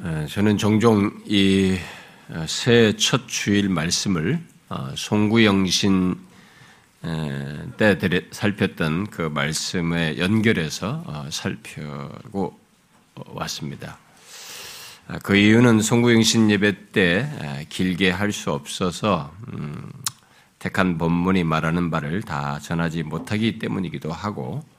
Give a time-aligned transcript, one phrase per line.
[0.00, 6.14] 저는 종종 이새첫 주일 말씀을 어, 송구영신
[7.76, 7.98] 때
[8.30, 12.56] 살폈던 그 말씀에 연결해서 어, 살펴고
[13.26, 13.98] 왔습니다.
[15.08, 19.90] 아, 그 이유는 송구영신 예배 때 길게 할 수 없어서 음,
[20.60, 24.77] 택한 본문이 말하는 바를 다 전하지 못하기 때문이기도 하고 어,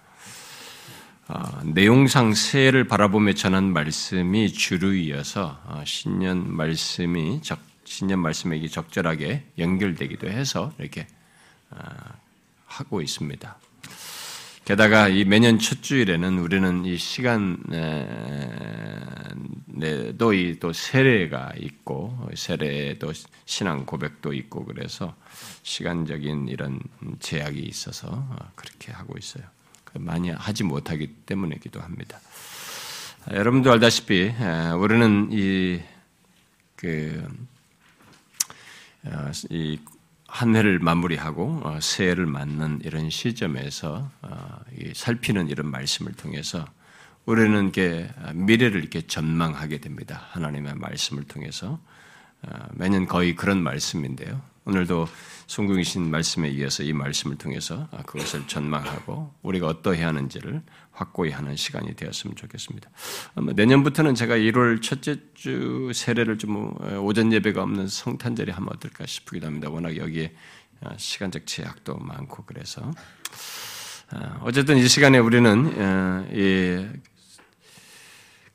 [1.63, 10.27] 내용상 새해를 바라보며 전한 말씀이 주로 이어서 어, 신년 말씀이 적, 신년 말씀에 적절하게 연결되기도
[10.27, 11.07] 해서 이렇게
[11.69, 11.77] 어,
[12.65, 13.57] 하고 있습니다.
[14.65, 17.73] 게다가 이 매년 첫 주일에는 우리는 이 시간에도
[20.33, 23.13] 이 또 세례가 있고 세례도
[23.45, 25.15] 신앙 고백도 있고 그래서
[25.63, 26.79] 시간적인 이런
[27.19, 29.43] 제약이 있어서 그렇게 하고 있어요.
[29.93, 32.19] 많이 하지 못하기 때문이기도 합니다.
[33.31, 34.33] 여러분도 알다시피
[34.77, 35.81] 우리는 이
[36.75, 37.27] 그,
[39.03, 44.59] 어, 이한 해를 마무리하고 어, 새해를 맞는 이런 시점에서 어,
[44.93, 46.65] 살피는 이런 말씀을 통해서
[47.25, 50.27] 우리는 이렇게 미래를 이렇게 전망하게 됩니다.
[50.31, 51.79] 하나님의 말씀을 통해서
[52.71, 54.41] 매년 거의 그런 말씀인데요.
[54.65, 55.07] 오늘도
[55.49, 62.35] 성경이신 말씀에 이어서 이 말씀을 통해서 그것을 전망하고 우리가 어떠해야 하는지를 확고히 하는 시간이 되었으면
[62.35, 62.87] 좋겠습니다.
[63.55, 69.71] 내년부터는 제가 1월 첫째 주 세례를 좀 오전 예배가 없는 성탄절에 하면 어떨까 싶기도 합니다.
[69.71, 70.35] 워낙 여기에
[70.97, 72.91] 시간적 제약도 많고 그래서
[74.41, 76.29] 어쨌든 이 시간에 우리는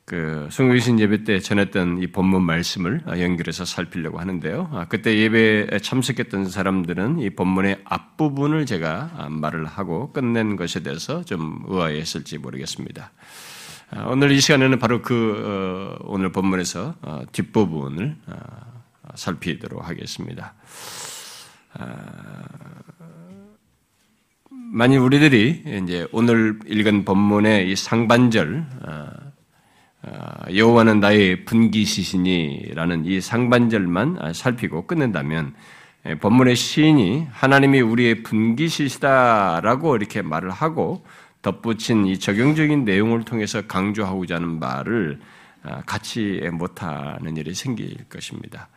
[0.06, 4.68] 그 성경신 예배 때 전했던 이 본문 말씀을 연결해서 살피려고 하는데요.
[4.70, 11.64] 아, 그때 예배에 참석했던 사람들은 이 본문의 앞부분을 제가 말을 하고 끝낸 것에 대해서 좀
[11.66, 13.12] 의아했을지 모르겠습니다.
[13.92, 18.36] 아, 오늘 이 시간에는 바로 그 어, 오늘 본문에서 어, 뒷부분을 어,
[19.14, 20.52] 살피도록 하겠습니다.
[21.72, 22.42] 아,
[24.50, 29.23] 만일 우리들이 이제 오늘 읽은 본문의 이 상반절 아,
[30.54, 35.54] 여호와는 나의 분기시시니라는 이 상반절만 살피고 끝낸다면
[36.06, 41.04] 예, 본문의 시인이 하나님이 우리의 분기시시다라고 이렇게 말을 하고
[41.40, 45.20] 덧붙인 이 적용적인 내용을 통해서 강조하고자 하는 말을
[45.62, 48.68] 아, 같이 못하는 일이 생길 것입니다.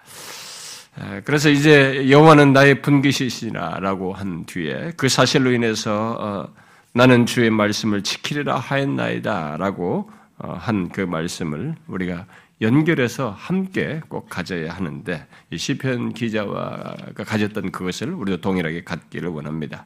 [0.96, 6.54] 아, 그래서 이제 여호와는 나의 분기시시라라고 한 뒤에 그 사실로 인해서 어,
[6.94, 12.25] 나는 주의 말씀을 지키리라 하였나이다라고 어, 한 그 말씀을 우리가
[12.62, 19.86] 연결해서 함께 꼭 가져야 하는데 이 시편 기자와 가졌던 그것을 우리도 동일하게 갖기를 원합니다.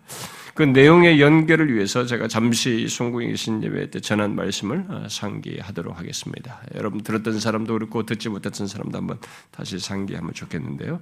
[0.53, 6.61] 그 내용의 연결을 위해서 제가 잠시 송구의 신예배 때 전한 말씀을 어, 상기하도록 하겠습니다.
[6.75, 9.17] 여러분 들었던 사람도 그렇고 듣지 못했던 사람도 한번
[9.51, 11.01] 다시 상기하면 좋겠는데요.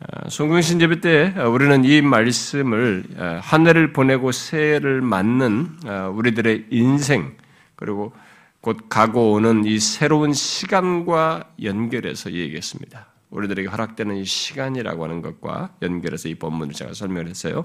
[0.00, 3.04] 어, 송구의 신예배 때 우리는 이 말씀을
[3.42, 5.78] 한 해를 보내고 새해를 맞는
[6.14, 7.36] 우리들의 인생
[7.74, 8.12] 그리고
[8.60, 13.06] 곧 가고 오는 이 새로운 시간과 연결해서 얘기했습니다.
[13.30, 17.64] 우리들에게 허락되는 이 시간이라고 하는 것과 연결해서 이 본문을 제가 설명을 했어요.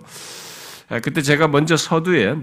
[0.90, 2.36] 아, 그때 제가 먼저 서두에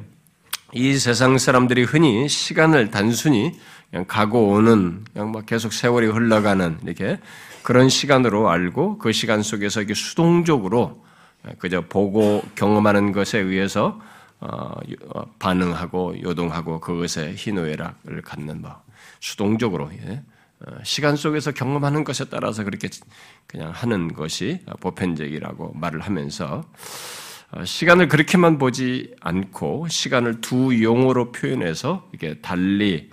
[0.72, 3.52] 이 세상 사람들이 흔히 시간을 단순히
[3.90, 7.18] 그냥 가고 오는 그냥 막 계속 세월이 흘러가는 이렇게
[7.62, 11.04] 그런 시간으로 알고 그 시간 속에서 이게 수동적으로
[11.58, 14.00] 그저 보고 경험하는 것에 의해서
[15.38, 18.82] 반응하고 요동하고 그것에 희노애락을 갖는 뭐
[19.20, 20.22] 수동적으로 예?
[20.60, 22.88] 어, 시간 속에서 경험하는 것에 따라서 그렇게
[23.46, 26.62] 그냥 하는 것이 보편적이라고 말을 하면서
[27.64, 33.10] 시간을 그렇게만 보지 않고 시간을 두 용어로 표현해서 이게 달리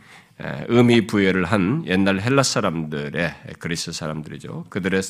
[0.67, 4.65] 의미 부여를 한 옛날 헬라 사람들의 그리스 사람들이죠.
[4.69, 5.01] 그들의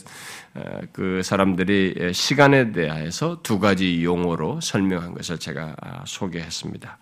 [0.94, 6.98] 그 사람들이 시간에 대해서 두 가지 용어로 설명한 것을 제가 아, 소개했습니다.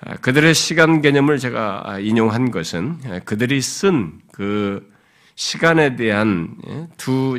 [0.00, 4.88] 아, 그들의 시간 개념을 제가 아, 인용한 것은 그들이 쓴 그
[5.34, 6.56] 시간에 대한
[6.96, 7.36] 두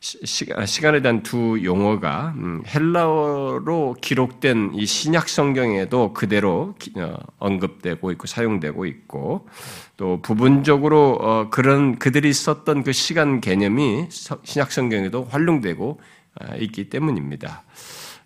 [0.00, 8.26] 시간 에 대한 두 용어가 음, 헬라어로 기록된 이 신약 성경에도 그대로 어, 언급되고 있고
[8.26, 9.48] 사용되고 있고
[9.96, 16.00] 또 부분적으로 어, 그런 그들이 썼던 그 시간 개념이 신약 성경에도 활용되고
[16.38, 17.62] 아, 있기 때문입니다.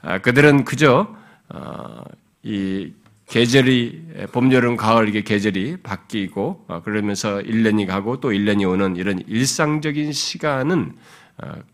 [0.02, 1.14] 아, 그들은 그저
[1.48, 2.02] 어,
[2.42, 2.92] 이
[3.28, 10.10] 계절이 봄, 여름, 가을 이게 계절이 바뀌고 그러면서 1년이 가고 또 1년이 오는 이런 일상적인
[10.10, 10.94] 시간은 어,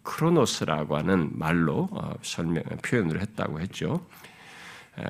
[0.03, 4.07] 크로노스라고 하는 말로 어, 설명 표현을 했다고 했죠.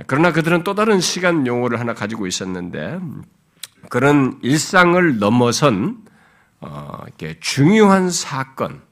[0.08, 2.99] 그러나 그들은 또 다른 시간 용어를 하나 가지고 있었는데
[3.88, 6.05] 그런 일상을 넘어선
[6.61, 8.82] 어, 이렇게 중요한 사건,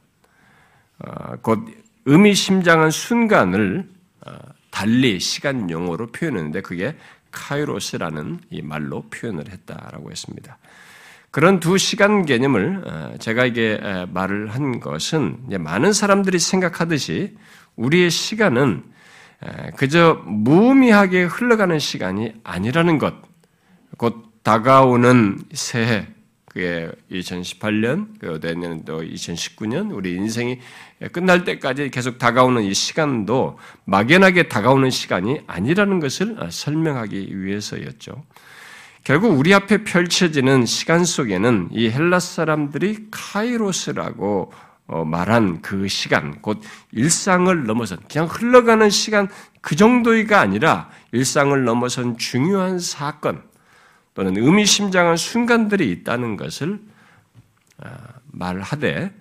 [0.99, 1.67] 어, 곧
[2.05, 3.89] 의미심장한 순간을
[4.27, 4.33] 어,
[4.71, 6.97] 달리 시간 용어로 표현했는데 그게
[7.31, 10.59] 카이로스라는 이 말로 표현을 했다라고 했습니다.
[11.35, 13.81] 그런 두 시간 개념을 제가 이게
[14.13, 17.35] 말을 한 것은 많은 사람들이 생각하듯이
[17.75, 18.85] 우리의 시간은
[19.77, 23.15] 그저 무의미하게 흘러가는 시간이 아니라는 것,
[23.97, 26.07] 곧 다가오는 새해,
[26.45, 30.61] 그게 2018년, 그 내년도 2019년, 우리 인생이
[31.11, 38.23] 끝날 때까지 계속 다가오는 이 시간도 막연하게 다가오는 시간이 아니라는 것을 설명하기 위해서였죠.
[39.05, 44.51] 결국 우리 앞에 펼쳐지는 시간 속에는 이 헬라 사람들이 카이로스라고
[44.87, 46.61] 어, 말한 그 시간, 곧
[46.93, 49.29] 일상을 넘어선, 그냥 흘러가는 시간
[49.61, 53.43] 그 정도가 아니라 일상을 넘어선 중요한 사건,
[54.15, 56.81] 또는 의미심장한 순간들이 있다는 것을
[57.83, 57.91] 아,
[58.27, 59.13] 말하되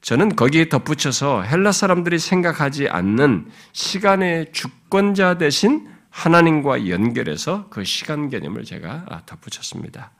[0.00, 8.64] 저는 거기에 덧붙여서 헬라 사람들이 생각하지 않는 시간의 주권자 대신 하나님과 연결해서 그 시간 개념을
[8.64, 10.12] 제가 아, 덧붙였습니다.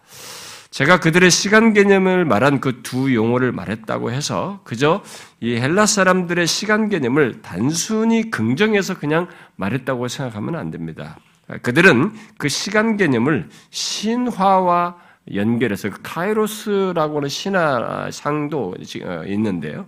[0.71, 5.05] 제가 그들의 시간 개념을 말한 그 두 용어를 말했다고 해서 그저
[5.41, 11.17] 이 헬라 사람들의 시간 개념을 단순히 긍정해서 그냥 말했다고 생각하면 안 됩니다.
[11.63, 14.97] 그들은 그 시간 개념을 신화와
[15.33, 18.75] 연결해서 그 카이로스라고 하는 신화상도
[19.05, 19.87] 어, 있는데요.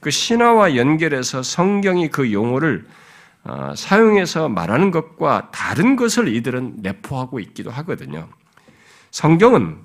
[0.00, 3.05] 그 신화와 연결해서 성경이 그 용어를 어,
[3.76, 8.28] 사용해서 말하는 것과 다른 것을 이들은 내포하고 있기도 하거든요.
[9.10, 9.78] 성경은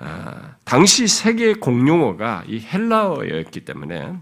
[0.00, 4.14] 어, 당시 세계 공용어가 이 헬라어였기 때문에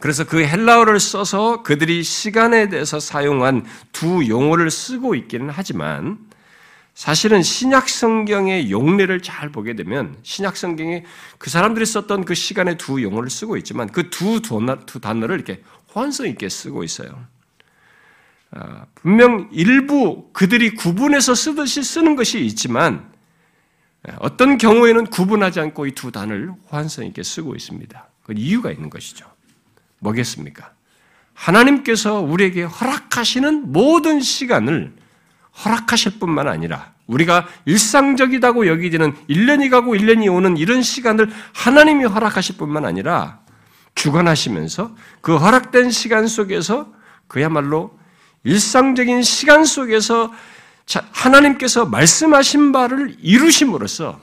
[0.00, 6.18] 그래서 그 헬라어를 써서 그들이 시간에 대해서 사용한 두 용어를 쓰고 있기는 하지만
[6.94, 11.04] 사실은 신약 성경의 용례를 잘 보게 되면 신약 성경에
[11.38, 14.40] 그 사람들이 썼던 그 시간의 두 용어를 쓰고 있지만 그 두
[15.00, 15.62] 단어를 이렇게
[15.98, 17.26] 호환성 있게 쓰고 있어요.
[18.52, 23.10] 아, 분명 일부 그들이 구분해서 쓰듯이 쓰는 것이 있지만
[24.20, 28.08] 어떤 경우에는 구분하지 않고 이 두 단어를 호환성 있게 쓰고 있습니다.
[28.22, 29.26] 그 이유가 있는 것이죠.
[29.98, 30.72] 뭐겠습니까?
[31.34, 34.94] 하나님께서 우리에게 허락하시는 모든 시간을
[35.64, 42.84] 허락하실 뿐만 아니라 우리가 일상적이다고 여기지는 1년이 가고 1년이 오는 이런 시간을 하나님이 허락하실 뿐만
[42.84, 43.40] 아니라
[43.98, 46.92] 주관하시면서 그 허락된 시간 속에서
[47.26, 47.98] 그야말로
[48.44, 50.32] 일상적인 시간 속에서
[51.12, 54.20] 하나님께서 말씀하신 바를 이루심으로써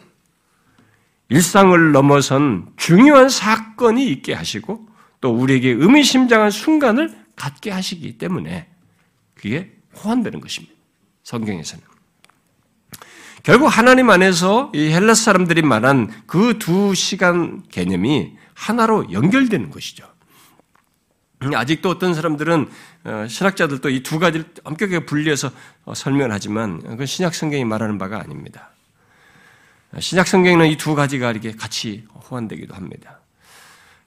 [1.29, 4.87] 일상을 넘어선 중요한 사건이 있게 하시고
[5.21, 8.67] 또 우리에게 의미심장한 순간을 갖게 하시기 때문에
[9.33, 10.73] 그게 호환되는 것입니다.
[11.23, 11.83] 성경에서는.
[13.43, 20.07] 결국 하나님 안에서 이 헬라 사람들이 말한 그 두 시간 개념이 하나로 연결되는 것이죠.
[21.53, 22.67] 아직도 어떤 사람들은
[23.03, 25.51] 어, 신학자들도 이 두 가지를 엄격하게 분리해서
[25.83, 28.71] 어, 설명하지만 그건 신약 성경이 말하는 바가 아닙니다.
[29.99, 33.19] 신약 성경에는 이 두 가지가 이렇게 같이 호환되기도 합니다.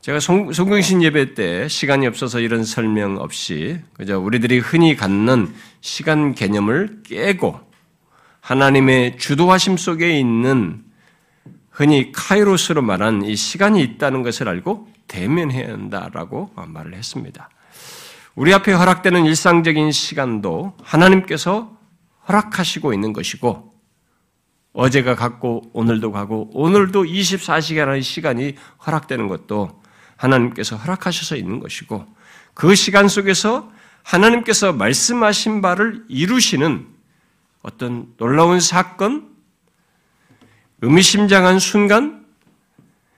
[0.00, 7.02] 제가 송경신 예배 때 시간이 없어서 이런 설명 없이 그저 우리들이 흔히 갖는 시간 개념을
[7.04, 7.60] 깨고
[8.40, 10.82] 하나님의 주도하심 속에 있는
[11.78, 17.48] 흔히 카이로스로 말한 이 시간이 있다는 것을 알고 대면해야 한다라고 말을 했습니다.
[18.34, 21.78] 우리 앞에 허락되는 일상적인 시간도 하나님께서
[22.26, 23.72] 허락하시고 있는 것이고
[24.72, 29.80] 어제가 갔고 오늘도 가고 오늘도 24시간의 시간이 허락되는 것도
[30.16, 32.04] 하나님께서 허락하셔서 있는 것이고
[32.54, 33.70] 그 시간 속에서
[34.02, 36.88] 하나님께서 말씀하신 바를 이루시는
[37.62, 39.37] 어떤 놀라운 사건,
[40.80, 42.26] 의미심장한 순간,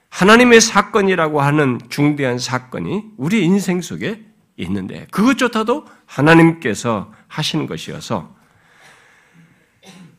[0.09, 4.25] 하나님의 사건이라고 하는 중대한 사건이 우리 인생 속에
[4.57, 8.35] 있는데 그것조차도 하나님께서 하시는 것이어서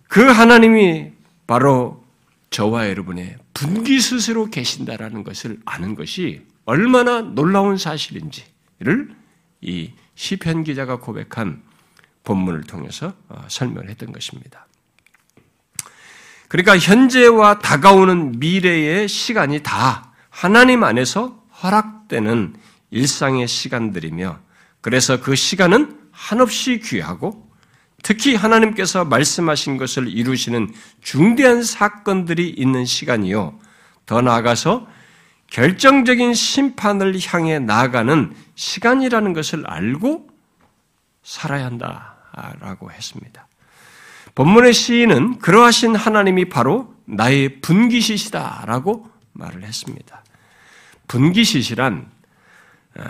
[0.07, 1.11] 그 하나님이
[1.45, 2.03] 바로
[2.49, 9.15] 저와 여러분의 분기 스스로 계신다라는 것을 아는 것이 얼마나 놀라운 사실인지를
[9.61, 11.61] 이 시편 기자가 고백한
[12.23, 14.67] 본문을 통해서 어, 설명을 했던 것입니다.
[16.51, 22.57] 그러니까 현재와 다가오는 미래의 시간이 다 하나님 안에서 허락되는
[22.89, 24.37] 일상의 시간들이며
[24.81, 27.49] 그래서 그 시간은 한없이 귀하고
[28.03, 33.57] 특히 하나님께서 말씀하신 것을 이루시는 중대한 사건들이 있는 시간이요.
[34.05, 34.87] 더 나아가서
[35.51, 40.27] 결정적인 심판을 향해 나아가는 시간이라는 것을 알고
[41.23, 43.47] 살아야 한다라고 했습니다.
[44.35, 50.23] 본문의 시인은 그러하신 하나님이 바로 나의 분기시시다라고 말을 했습니다.
[51.07, 52.09] 분기시시란
[52.97, 53.03] 아,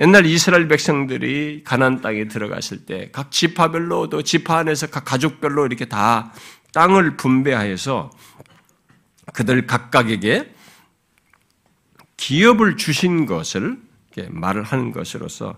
[0.00, 5.84] 옛날 이스라엘 백성들이 가나안 땅에 들어갔을 때 각 지파별로 또 지파 안에서 각 가족별로 이렇게
[5.84, 6.32] 다
[6.72, 8.10] 땅을 분배하여서
[9.32, 10.52] 그들 각각에게
[12.16, 13.78] 기업을 주신 것을
[14.28, 15.56] 말을 하는 것으로서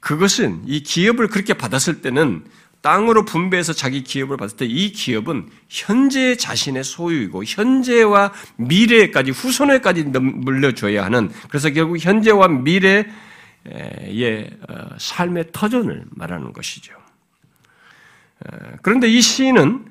[0.00, 2.44] 그것은 이 기업을 그렇게 받았을 때는
[2.82, 11.04] 땅으로 분배해서 자기 기업을 받을 때 이 기업은 현재 자신의 소유이고 현재와 미래까지 후손에까지 물려줘야
[11.04, 13.04] 하는 그래서 결국 현재와 미래의
[14.68, 16.94] 어, 삶의 터전을 말하는 것이죠.
[18.40, 19.86] 어, 그런데 이 시인은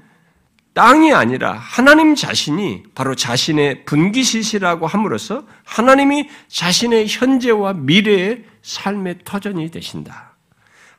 [0.74, 10.29] 땅이 아니라 하나님 자신이 바로 자신의 분기시시라고 함으로써 하나님이 자신의 현재와 미래의 삶의 터전이 되신다.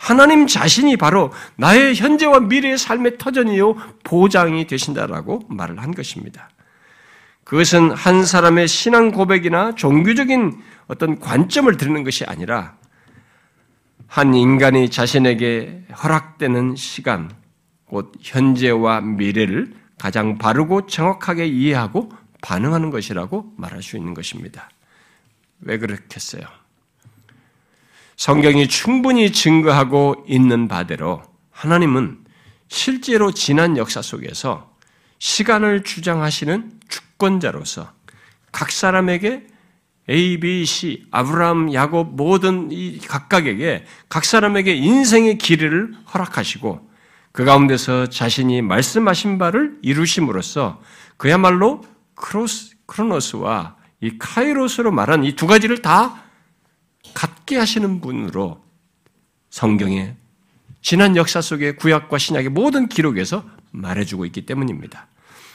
[0.00, 6.48] 하나님 자신이 바로 나의 현재와 미래의 삶의 터전이요 보장이 되신다라고 말을 한 것입니다.
[7.44, 12.78] 그것은 한 사람의 신앙 고백이나 종교적인 어떤 관점을 드리는 것이 아니라
[14.06, 17.30] 한 인간이 자신에게 허락되는 시간,
[17.84, 24.70] 곧 현재와 미래를 가장 바르고 정확하게 이해하고 반응하는 것이라고 말할 수 있는 것입니다.
[25.60, 26.59] 왜 그렇겠어요?
[28.20, 31.22] 성경이 충분히 증거하고 있는 바대로
[31.52, 32.18] 하나님은
[32.68, 34.76] 실제로 지난 역사 속에서
[35.18, 37.90] 시간을 주장하시는 주권자로서
[38.52, 39.46] 각 사람에게
[40.10, 46.90] A, B, C, 아브라함, 야곱 모든 이 각각에게 각 사람에게 인생의 길이를 허락하시고
[47.32, 50.82] 그 가운데서 자신이 말씀하신 바를 이루심으로써
[51.16, 51.80] 그야말로
[52.16, 56.24] 크로스, 크로노스와 이 카이로스로 말한 이 두 가지를 다
[57.14, 58.60] 갖게 하시는 분으로
[59.50, 60.14] 성경의
[60.82, 65.06] 지난 역사 속의 구약과 신약의 모든 기록에서 말해주고 있기 때문입니다.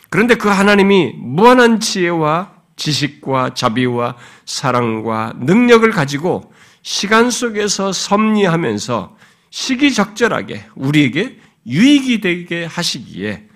[0.09, 9.17] 그런데 그 하나님이 무한한 지혜와 지식과 자비와 사랑과 능력을 가지고 시간 속에서 섭리하면서
[9.49, 13.47] 시기적절하게 우리에게 유익이 되게 하시기에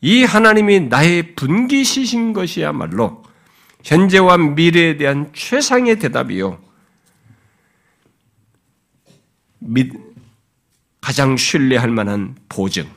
[0.00, 3.24] 이 하나님이 나의 분기시신 것이야말로
[3.82, 6.67] 현재와 미래에 대한 최상의 대답이요.
[11.00, 12.88] 가장 신뢰할 만한 보증이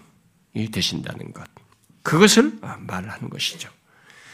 [0.71, 1.45] 되신다는 것.
[2.03, 3.69] 그것을 말하는 것이죠.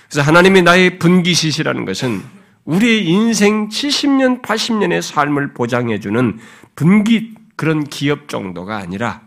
[0.09, 2.23] 그래서 하나님이 나의 분기시시라는 것은
[2.63, 6.39] 우리의 인생 70년, 80년의 삶을 보장해주는
[6.75, 9.21] 분기 그런 기업 정도가 아니라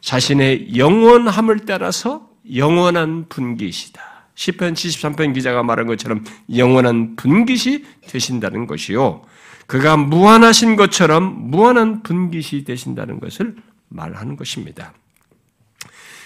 [0.00, 4.00] 자신의 영원함을 따라서 영원한 분기시다.
[4.34, 6.24] 10편 73편 기자가 말한 것처럼
[6.54, 9.22] 영원한 분기시 되신다는 것이요.
[9.68, 13.54] 그가 무한하신 것처럼 무한한 분깃이 되신다는 것을
[13.88, 14.94] 말하는 것입니다.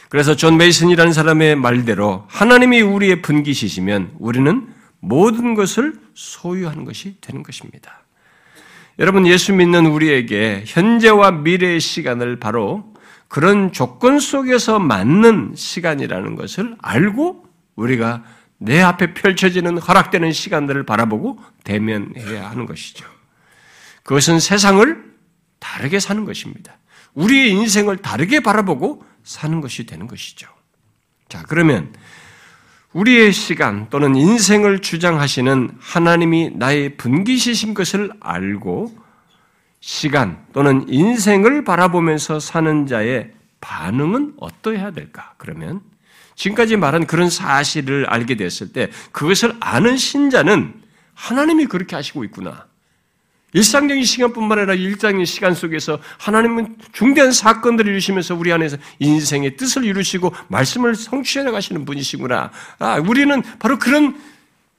[0.09, 4.69] 그래서 존 메이슨이라는 사람의 말대로 하나님이 우리의 분깃이시면 우리는
[5.01, 8.05] 모든 것을 소유하는 것이 되는 것입니다.
[9.01, 12.95] 여러분 예수 믿는 우리에게 현재와 미래의 시간을 바로
[13.27, 17.45] 그런 조건 속에서 맞는 시간이라는 것을 알고
[17.75, 18.23] 우리가
[18.59, 23.12] 내 앞에 펼쳐지는 허락되는 시간들을 바라보고 대면해야 하는 것이죠.
[24.03, 25.13] 그것은 세상을
[25.59, 26.77] 다르게 사는 것입니다.
[27.15, 30.49] 우리의 인생을 다르게 바라보고 사는 것이 되는 것이죠.
[31.29, 31.93] 자, 그러면
[32.93, 38.95] 우리의 시간 또는 인생을 주장하시는 하나님이 나의 분기시신 것을 알고
[39.81, 45.35] 시간 또는 인생을 바라보면서 사는 자의 반응은 어떠해야 될까?
[45.39, 45.81] 그러면
[46.35, 50.75] 지금까지 말한 그런 사실을 알게 됐을 때 그것을 아는 신자는
[51.15, 52.67] 하나님이 그렇게 하시고 있구나.
[53.55, 60.33] 일상적인 시간뿐만 아니라 일상적인 시간 속에서 하나님은 중대한 사건들을 이루시면서 우리 안에서 인생의 뜻을 이루시고
[60.49, 62.51] 말씀을 성취해 나가시는 분이시구나.
[62.79, 64.19] 아, 우리는 바로 그런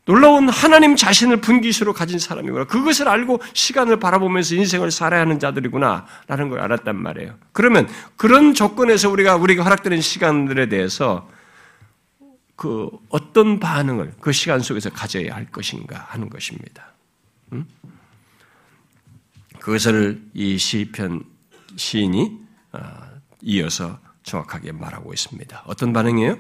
[0.06, 2.66] 놀라운 하나님 자신을 분기수로 가진 사람이구나.
[2.66, 6.06] 그것을 알고 시간을 바라보면서 인생을 살아야 하는 자들이구나.
[6.28, 7.36] 라는 걸 알았단 말이에요.
[7.54, 7.88] 그러면
[8.18, 11.30] 그런 조건에서 우리가, 우리가 허락되는 시간들에 대해서
[12.56, 16.88] 그 어떤 반응을 그 시간 속에서 가져야 할 것인가 하는 것입니다.
[17.54, 17.66] 음?
[19.64, 21.24] 그것을 이 시편
[21.78, 22.38] 시인이
[22.74, 22.80] 어,
[23.44, 25.64] 이어서 정확하게 말하고 있습니다.
[25.66, 26.38] 어떤 반응이에요?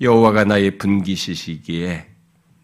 [0.00, 2.08] 여호와가 나의 분기시기에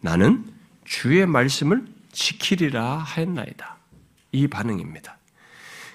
[0.01, 0.45] 나는
[0.83, 3.77] 주의 말씀을 지키리라 하였나이다.
[4.33, 5.17] 이 반응입니다.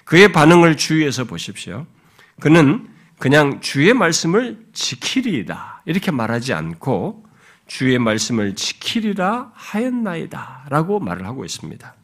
[0.03, 1.85] 그의 반응을 주위에서 보십시오.
[2.39, 5.83] 그는 그냥 주의 말씀을 지키리이다.
[5.85, 7.23] 이렇게 말하지 않고
[7.67, 10.65] 주의 말씀을 지키리라 하였나이다.
[10.69, 11.98] 라고 말을 하고 있습니다.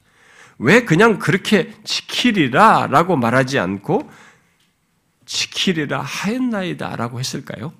[0.57, 4.09] 왜 그냥 그렇게 지키리라 라고 말하지 않고
[5.25, 7.73] 지키리라 하였나이다 라고 했을까요?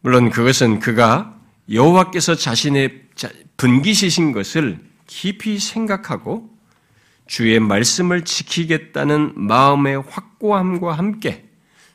[0.00, 1.38] 물론 그것은 그가
[1.70, 3.08] 여호와께서 자신의
[3.56, 6.48] 분기시신 것을 깊이 생각하고
[7.26, 11.46] 주의 말씀을 지키겠다는 마음의 확고함과 함께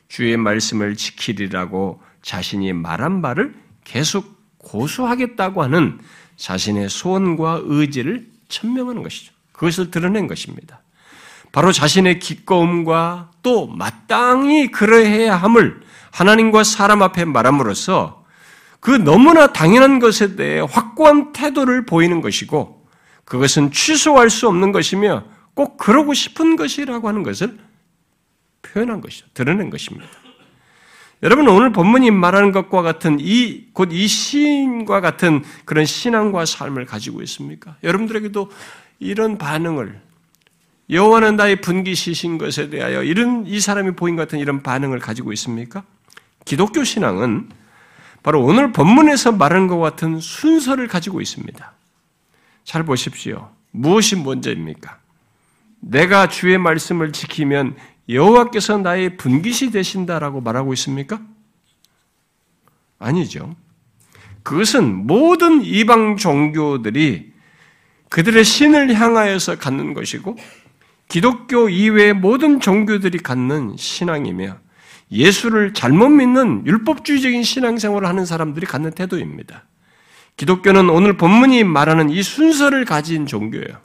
[0.08, 4.33] 주의 말씀을 지키리라고 자신이 말한 바를 계속
[4.64, 5.98] 고수하겠다고 하는
[6.36, 9.32] 자신의 소원과 의지를 천명하는 것이죠.
[9.52, 10.80] 그것을 드러낸 것입니다.
[11.52, 15.80] 바로 자신의 기꺼움과 또 마땅히 그러해야 함을
[16.10, 18.24] 하나님과 사람 앞에 말함으로써
[18.80, 22.84] 그 너무나 당연한 것에 대해 확고한 태도를 보이는 것이고
[23.24, 27.56] 그것은 취소할 수 없는 것이며 꼭 그러고 싶은 것이라고 하는 것을
[28.62, 29.26] 표현한 것이죠.
[29.32, 30.06] 드러낸 것입니다.
[31.24, 37.22] 여러분 오늘 본문이 말하는 것과 같은 이 곧 이 시인과 같은 그런 신앙과 삶을 가지고
[37.22, 37.76] 있습니까?
[37.82, 38.50] 여러분들에게도
[39.00, 40.00] 이런 반응을
[40.90, 45.82] 여호와는 나의 분기시신 것에 대하여 이런 이 사람이 보인 같은 이런 반응을 가지고 있습니까?
[46.44, 47.48] 기독교 신앙은
[48.22, 51.72] 바로 오늘 본문에서 말하는 것 같은 순서를 가지고 있습니다.
[52.64, 53.50] 잘 보십시오.
[53.70, 54.98] 무엇이 먼저입니까?
[55.80, 57.76] 내가 주의 말씀을 지키면
[58.08, 61.20] 여호와께서 나의 분깃이 되신다라고 말하고 있습니까?
[62.98, 63.54] 아니죠.
[64.42, 67.32] 그것은 모든 이방 종교들이
[68.10, 70.36] 그들의 신을 향하여서 갖는 것이고
[71.08, 74.58] 기독교 이외의 모든 종교들이 갖는 신앙이며
[75.10, 79.64] 예수를 잘못 믿는 율법주의적인 신앙생활을 하는 사람들이 갖는 태도입니다.
[80.36, 83.83] 기독교는 오늘 본문이 말하는 이 순서를 가진 종교예요.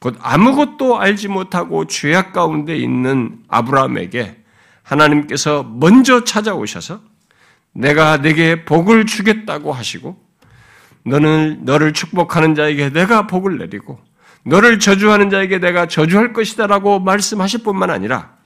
[0.00, 4.36] 곧 아무것도 알지 못하고 죄악 가운데 있는 아브라함에게
[4.82, 7.00] 하나님께서 먼저 찾아오셔서
[7.72, 10.16] 내가 내게 복을 주겠다고 하시고
[11.04, 13.98] 너는 너를 축복하는 자에게 내가 복을 내리고
[14.44, 18.38] 너를 저주하는 자에게 내가 저주할 것이다라고 말씀하실 뿐만 아니라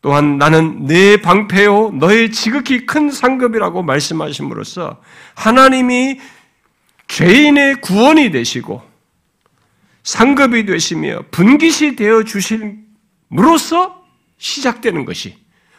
[0.00, 5.00] 또한 나는 내 방패요 너의 지극히 큰 상급이라고 말씀하심으로써
[5.34, 6.20] 하나님이
[7.08, 8.82] 죄인의 구원이 되시고
[10.08, 14.02] 상급이 되시며 분깃이 되어 주심으로써
[14.38, 15.36] 시작되는 것이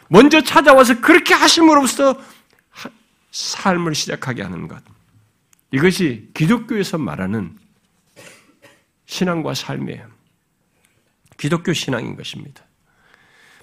[0.08, 2.16] 먼저 찾아와서 그렇게 하심으로써
[3.32, 4.80] 삶을 시작하게 하는 것.
[5.72, 7.58] 이것이 기독교에서 말하는
[9.06, 10.06] 신앙과 삶이에요.
[11.36, 12.62] 기독교 신앙인 것입니다.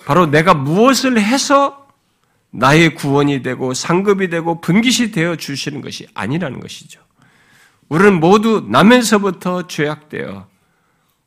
[0.05, 1.87] 바로 내가 무엇을 해서
[2.49, 6.99] 나의 구원이 되고 상급이 되고 분깃이 되어 주시는 것이 아니라는 것이죠.
[7.87, 10.56] 우리는 모두 나면서부터 죄악되어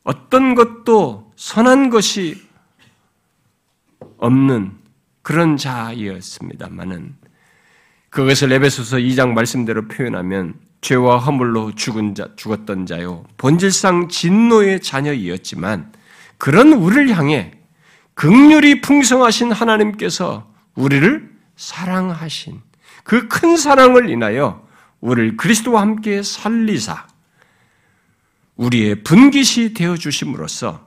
[0.05, 2.41] 어떤 것도 선한 것이
[4.19, 4.73] 없는
[5.23, 7.17] 그런 자이었습니다만은
[8.11, 15.93] 그것을 에베소서 2장 말씀대로 표현하면 죄와 허물로 죽은 자, 죽었던 자요 본질상 진노의 자녀이었지만
[16.39, 17.53] 그런 우리를 향해
[18.15, 22.61] 극률이 풍성하신 하나님께서 우리를 사랑하신
[23.05, 24.67] 그 큰 사랑을 인하여
[25.01, 27.07] 우리를 그리스도와 함께 살리사
[28.61, 30.87] 우리의 분깃이 되어 주심으로써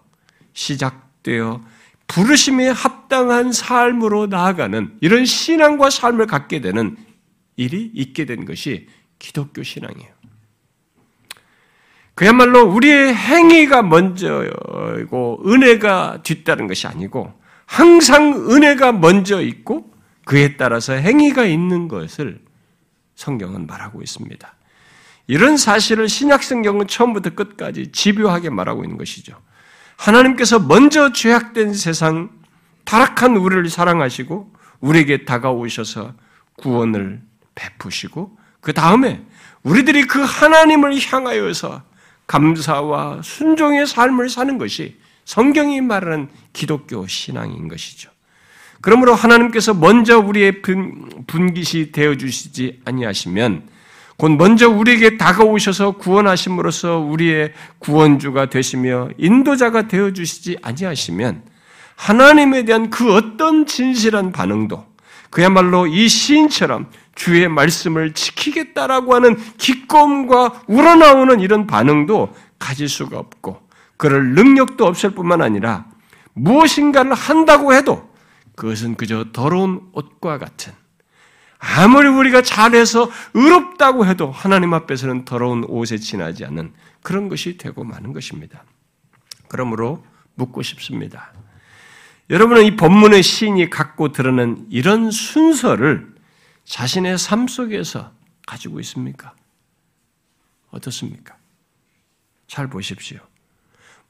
[0.53, 1.61] 시작되어
[2.07, 6.95] 부르심에 합당한 삶으로 나아가는 이런 신앙과 삶을 갖게 되는
[7.55, 10.13] 일이 있게 된 것이 기독교 신앙이에요.
[12.13, 17.33] 그야말로 우리의 행위가 먼저이고 은혜가 뒤따른 것이 아니고
[17.65, 19.91] 항상 은혜가 먼저 있고
[20.25, 22.39] 그에 따라서 행위가 있는 것을
[23.15, 24.55] 성경은 말하고 있습니다.
[25.27, 29.39] 이런 사실을 신약 성경은 처음부터 끝까지 집요하게 말하고 있는 것이죠.
[29.95, 32.29] 하나님께서 먼저 죄악된 세상
[32.83, 36.13] 타락한 우리를 사랑하시고 우리에게 다가오셔서
[36.57, 37.21] 구원을
[37.55, 39.21] 베푸시고 그 다음에
[39.63, 41.83] 우리들이 그 하나님을 향하여서
[42.27, 48.09] 감사와 순종의 삶을 사는 것이 성경이 말하는 기독교 신앙인 것이죠.
[48.81, 53.69] 그러므로 하나님께서 먼저 우리의 분깃이 되어 주시지 아니하시면
[54.23, 61.43] 곧 먼저 우리에게 다가오셔서 구원하심으로써 우리의 구원주가 되시며 인도자가 되어 주시지 아니하시면
[61.97, 64.85] 하나님에 대한 그 어떤 진실한 반응도
[65.29, 73.59] 그야말로 이 시인처럼 주의 말씀을 지키겠다라고 하는 기꺼움과 우러나오는 이런 반응도 가질 수가 없고
[73.97, 75.83] 그럴 능력도 없을 뿐만 아니라
[76.31, 78.09] 무엇인가를 한다고 해도
[78.55, 80.71] 그것은 그저 더러운 옷과 같은
[81.65, 88.11] 아무리 우리가 잘해서 의롭다고 해도 하나님 앞에서는 더러운 옷에 지나지 않는 그런 것이 되고 마는
[88.11, 88.65] 것입니다.
[89.47, 91.31] 그러므로 묻고 싶습니다.
[92.29, 96.13] 여러분은 이 본문의 시인이 갖고 드러낸 이런 순서를
[96.65, 98.11] 자신의 삶 속에서
[98.45, 99.33] 가지고 있습니까?
[100.69, 101.35] 어떻습니까?
[102.47, 103.19] 잘 보십시오.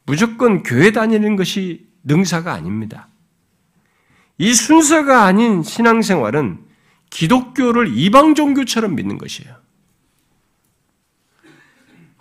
[0.06, 3.10] 무조건 교회 다니는 것이 능사가 아닙니다.
[4.40, 6.73] 이 순서가 아닌 신앙생활은
[7.14, 9.56] 기독교를 이방 종교처럼 믿는 것이에요.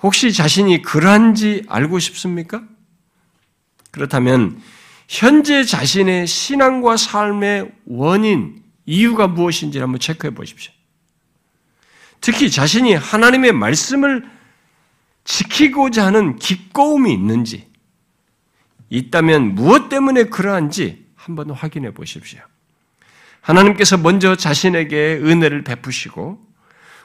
[0.03, 2.63] 혹시 자신이 그러한지 알고 싶습니까?
[3.91, 4.61] 그렇다면
[5.09, 10.73] 현재 자신의 신앙과 삶의 원인, 이유가 무엇인지 한번 체크해 보십시오.
[12.21, 14.29] 특히 자신이 하나님의 말씀을
[15.25, 17.67] 지키고자 하는 기꺼움이 있는지,
[18.91, 22.41] 있다면 무엇 때문에 그러한지 한번 확인해 보십시오.
[23.43, 26.39] 하나님께서 먼저 자신에게 은혜를 베푸시고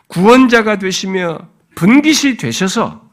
[0.08, 1.39] 구원자가 되시며
[1.76, 3.08] 분깃이 되셔서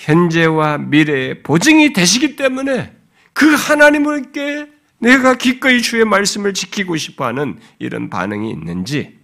[0.00, 2.92] 현재와 미래의 보증이 되시기 때문에
[3.32, 9.18] 그 하나님께 내가 기꺼이 주의 말씀을 지키고 싶어 하는 이런 반응이 있는지,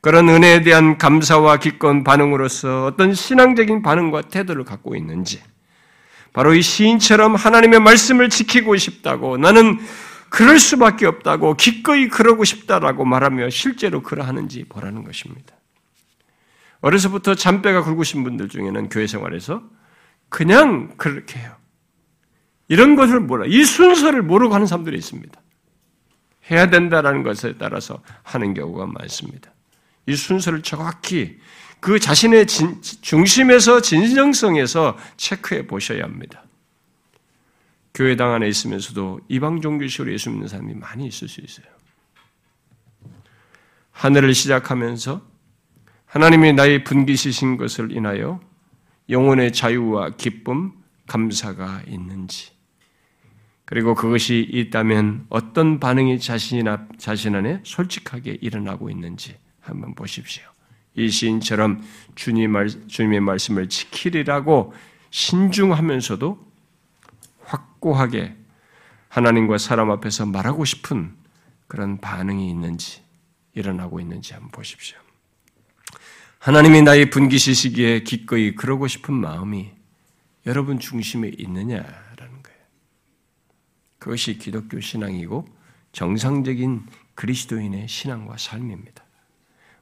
[0.00, 5.40] 그런 은혜에 대한 감사와 기꺼운 반응으로서 어떤 신앙적인 반응과 태도를 갖고 있는지,
[6.32, 9.78] 바로 이 시인처럼 하나님의 말씀을 지키고 싶다고 나는
[10.32, 15.54] 그럴 수밖에 없다고 기꺼이 그러고 싶다라고 말하며 실제로 그러하는지 보라는 것입니다.
[16.80, 19.62] 어려서부터 잔뼈가 굵으신 분들 중에는 교회 생활에서
[20.30, 21.54] 그냥 그렇게 해요.
[22.66, 23.44] 이런 것을 몰라.
[23.46, 25.38] 이 순서를 모르고 하는 사람들이 있습니다.
[26.50, 29.52] 해야 된다라는 것에 따라서 하는 경우가 많습니다.
[30.06, 31.38] 이 순서를 정확히
[31.78, 36.42] 그 자신의 진, 중심에서 진정성에서 체크해 보셔야 합니다.
[37.94, 41.66] 교회당 안에 있으면서도 이방 종교식으로 예수 믿는 사람이 많이 있을 수 있어요.
[43.90, 45.22] 하늘을 시작하면서
[46.06, 48.40] 하나님이 나의 분기시신 것을 인하여
[49.08, 50.72] 영혼의 자유와 기쁨,
[51.06, 52.52] 감사가 있는지,
[53.64, 56.66] 그리고 그것이 있다면 어떤 반응이 자신,
[56.98, 60.44] 자신 안에 솔직하게 일어나고 있는지 한번 보십시오.
[60.94, 61.82] 이 시인처럼
[62.14, 64.74] 주님의 말씀을 지키리라고
[65.10, 66.51] 신중하면서도
[67.52, 68.36] 확고하게
[69.08, 71.14] 하나님과 사람 앞에서 말하고 싶은
[71.68, 73.02] 그런 반응이 있는지
[73.54, 74.98] 일어나고 있는지 한번 보십시오.
[76.38, 79.70] 하나님이 나의 분기시시기에 기꺼이 그러고 싶은 마음이
[80.46, 81.84] 여러분 중심에 있느냐
[84.02, 85.46] 그것이 기독교 신앙이고
[85.92, 89.04] 정상적인 그리스도인의 신앙과 삶입니다.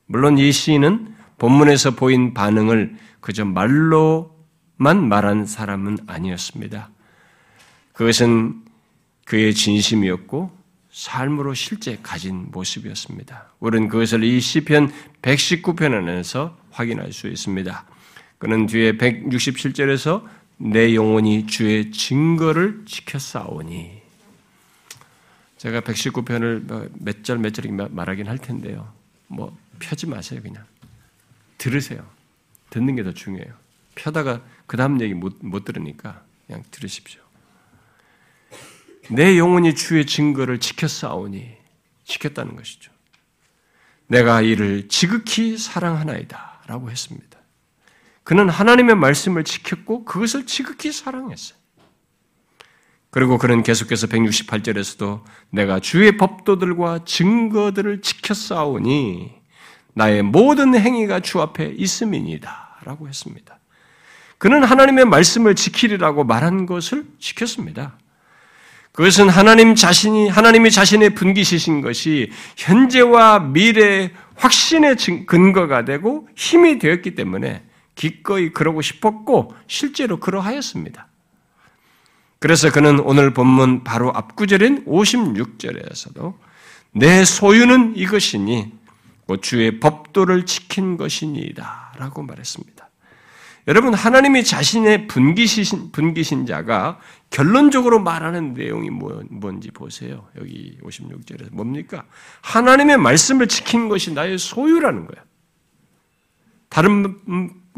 [0.04, 6.90] 물론 이 시인은 본문에서 보인 반응을 그저 말로만 말한 사람은 아니었습니다.
[8.00, 8.62] 그것은
[9.26, 10.50] 그의 진심이었고
[10.90, 13.52] 삶으로 실제 가진 모습이었습니다.
[13.60, 17.84] 우리는 그것을 이 시편 119편 안에서 확인할 수 있습니다.
[18.38, 24.00] 그는 뒤에 167절에서 내 영혼이 주의 증거를 지켰사오니
[25.58, 28.90] 제가 119편을 뭐 몇절 몇절 말하긴 할 텐데요.
[29.26, 30.64] 뭐 펴지 마세요, 그냥.
[31.58, 32.02] 들으세요.
[32.70, 33.52] 듣는 게 더 중요해요.
[33.94, 37.19] 펴다가 그 다음 얘기 못, 못 들으니까 그냥 들으십시오.
[39.10, 41.56] 내 영혼이 주의 증거를 지켰사오니
[42.04, 42.92] 지켰다는 것이죠.
[44.06, 47.38] 내가 이를 지극히 사랑하나이다 라고 했습니다.
[48.22, 51.58] 그는 하나님의 말씀을 지켰고 그것을 지극히 사랑했어요.
[53.10, 58.02] 그리고 그는 계속해서 168절에서도 내가 주의 법도들과 증거들을
[58.34, 59.34] 싸우니
[59.94, 62.78] 나의 모든 행위가 주 앞에 있음이니다.
[62.84, 63.58] 라고 했습니다.
[64.38, 67.98] 그는 하나님의 말씀을 지키리라고 말한 것을 지켰습니다.
[68.92, 77.62] 그것은 하나님 자신이, 하나님이 자신의 분기시신 것이 현재와 미래의 확신의 근거가 되고 힘이 되었기 때문에
[77.94, 81.06] 기꺼이 그러고 싶었고 실제로 그러하였습니다.
[82.38, 86.34] 그래서 그는 오늘 본문 바로 앞구절인 56절에서도
[86.92, 88.72] 내 소유는 이것이니
[89.42, 92.79] 주의 법도를 지킨 것이니이다 라고 말했습니다.
[93.70, 96.98] 여러분 하나님이 자신의 분기신, 분기신 자가
[97.30, 100.26] 결론적으로 말하는 내용이 뭐, 뭔지 보세요.
[100.40, 102.04] 여기 56절에서 뭡니까?
[102.40, 105.22] 하나님의 말씀을 지킨 것이 나의 소유라는 거야.
[106.68, 107.16] 다른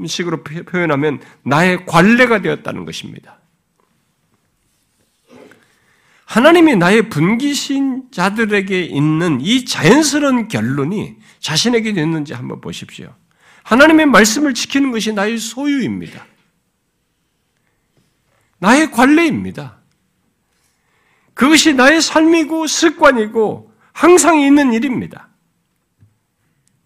[0.07, 3.39] 식으로 표현하면 나의 관례가 되었다는 것입니다.
[6.25, 13.15] 하나님이 나의 분기신 자들에게 있는 이 자연스러운 결론이 자신에게 있는지 한번 보십시오.
[13.63, 16.27] 하나님의 말씀을 지키는 것이 나의 소유입니다.
[18.59, 19.79] 나의 관례입니다.
[21.35, 25.29] 그것이 나의 삶이고 습관이고 항상 있는 일입니다.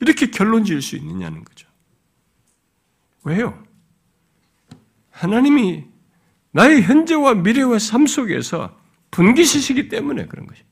[0.01, 1.67] 이렇게 결론 지을 수 있느냐는 거죠.
[3.25, 3.63] 왜요?
[5.11, 5.85] 하나님이
[6.53, 8.79] 나의 현재와 미래와 삶 속에서
[9.11, 10.63] 분기시시기 때문에 그런 것이.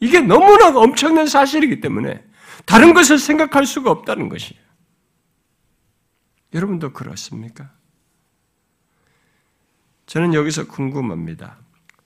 [0.00, 2.22] 이게 너무나 엄청난 사실이기 때문에
[2.64, 4.65] 다른 것을 생각할 수가 없다는 것이에요.
[6.56, 7.70] 여러분도 그렇습니까?
[10.06, 11.58] 저는 여기서 궁금합니다.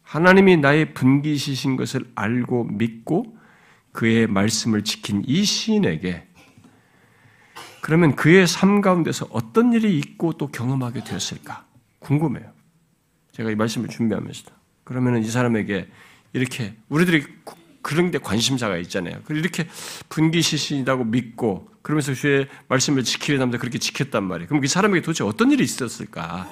[0.02, 3.38] 하나님이 나의 분기시신 것을 알고 믿고
[3.92, 6.26] 그의 말씀을 지킨 이 시인에게
[7.80, 11.64] 그러면 그의 삶 가운데서 어떤 일이 있고 또 경험하게 되었을까?
[12.00, 12.52] 궁금해요.
[13.30, 14.50] 제가 이 말씀을 준비하면서.
[14.82, 15.88] 그러면 이 사람에게
[16.32, 17.24] 이렇게 우리들이
[17.82, 19.22] 그런 데 관심사가 있잖아요.
[19.30, 19.68] 이렇게
[20.08, 24.48] 분기시신이라고 믿고 그러면서 주의 말씀을 지키려다 그렇게 지켰단 말이에요.
[24.48, 26.48] 그럼 그 사람에게 도대체 어떤 일이 있었을까?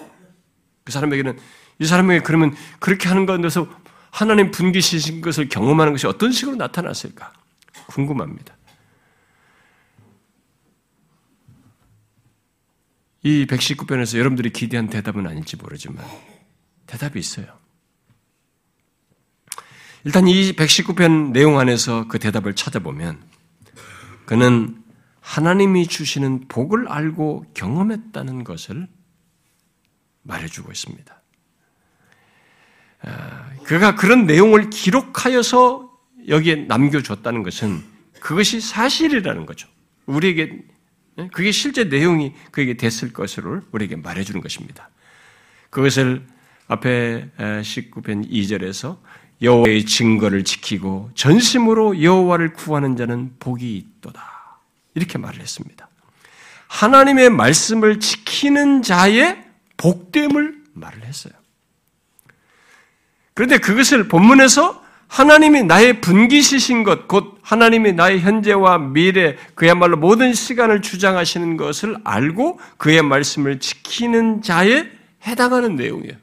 [0.84, 1.38] 그 사람에게는
[1.80, 3.68] 이 사람에게 그러면 그렇게 하는 가운데서
[4.10, 7.32] 하나님 분기시신 것을 경험하는 것이 어떤 식으로 나타났을까?
[7.88, 8.56] 궁금합니다.
[13.22, 16.04] 이 119편에서 여러분들이 기대한 대답은 아닐지 모르지만
[16.86, 17.46] 대답이 있어요.
[20.08, 23.22] 일단 이 119편 내용 안에서 그 대답을 찾아보면
[24.24, 24.82] 그는
[25.20, 28.88] 하나님이 주시는 복을 알고 경험했다는 것을
[30.22, 31.22] 말해주고 있습니다.
[33.02, 35.92] 아, 그가 그런 내용을 기록하여서
[36.26, 37.84] 여기에 남겨줬다는 것은
[38.18, 39.68] 그것이 사실이라는 거죠.
[40.06, 40.62] 우리에게
[41.18, 41.28] 예?
[41.34, 44.88] 그게 실제 내용이 그에게 됐을 것을 우리에게 말해주는 것입니다.
[45.68, 46.26] 그것을
[46.66, 49.00] 앞에 19편 2절에서
[49.40, 54.22] 여호와의 증거를 지키고 전심으로 여호와를 구하는 자는 복이 있도다.
[54.94, 55.88] 이렇게 말을 했습니다.
[56.66, 59.42] 하나님의 말씀을 지키는 자의
[59.76, 61.32] 복됨을 말을 했어요.
[63.34, 70.82] 그런데 그것을 본문에서 하나님이 나의 분기시신 것, 곧 하나님이 나의 현재와 미래, 그야말로 모든 시간을
[70.82, 74.90] 주장하시는 것을 알고 그의 말씀을 지키는 자에
[75.26, 76.14] 해당하는 내용이에요.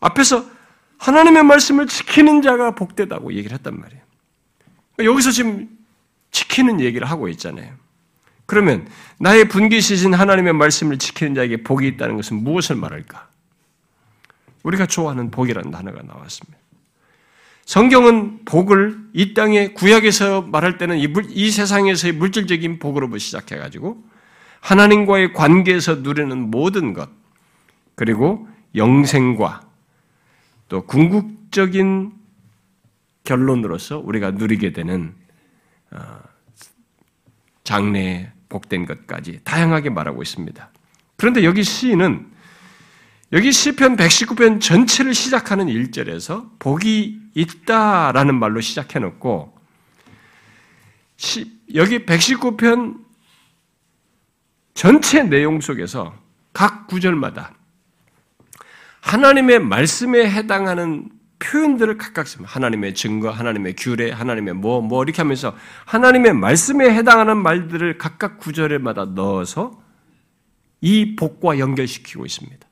[0.00, 0.53] 앞에서
[1.04, 4.02] 하나님의 말씀을 지키는 자가 복되다고 얘기를 했단 말이에요.
[4.96, 5.68] 그러니까 여기서 지금
[6.30, 7.74] 지키는 얘기를 하고 있잖아요.
[8.46, 8.88] 그러면
[9.18, 13.28] 나의 분기시신 하나님의 말씀을 지키는 자에게 복이 있다는 것은 무엇을 말할까?
[14.62, 16.58] 우리가 좋아하는 복이라는 단어가 나왔습니다.
[17.66, 24.02] 성경은 복을 이 땅의 구약에서 말할 때는 이, 물, 이 세상에서의 물질적인 복으로부터 시작해가지고
[24.60, 27.10] 하나님과의 관계에서 누리는 모든 것,
[27.94, 29.73] 그리고 영생과
[30.74, 32.12] 또 궁극적인
[33.22, 35.14] 결론으로서 우리가 누리게 되는
[35.92, 36.18] 어,
[37.62, 40.68] 장래에 복된 것까지 다양하게 말하고 있습니다.
[41.14, 42.28] 그런데 여기 시인은
[43.30, 49.56] 여기 시편 119편 전체를 시작하는 1절에서 복이 있다라는 말로 시작해 놓고
[51.76, 52.98] 여기 119편
[54.74, 56.18] 전체 내용 속에서
[56.52, 57.54] 각 구절마다
[59.04, 62.50] 하나님의 말씀에 해당하는 표현들을 각각 씁니다.
[62.54, 69.04] 하나님의 증거, 하나님의 규례, 하나님의 뭐, 뭐 이렇게 하면서 하나님의 말씀에 해당하는 말들을 각각 구절에마다
[69.14, 69.78] 넣어서
[70.80, 72.66] 이 복과 연결시키고 있습니다.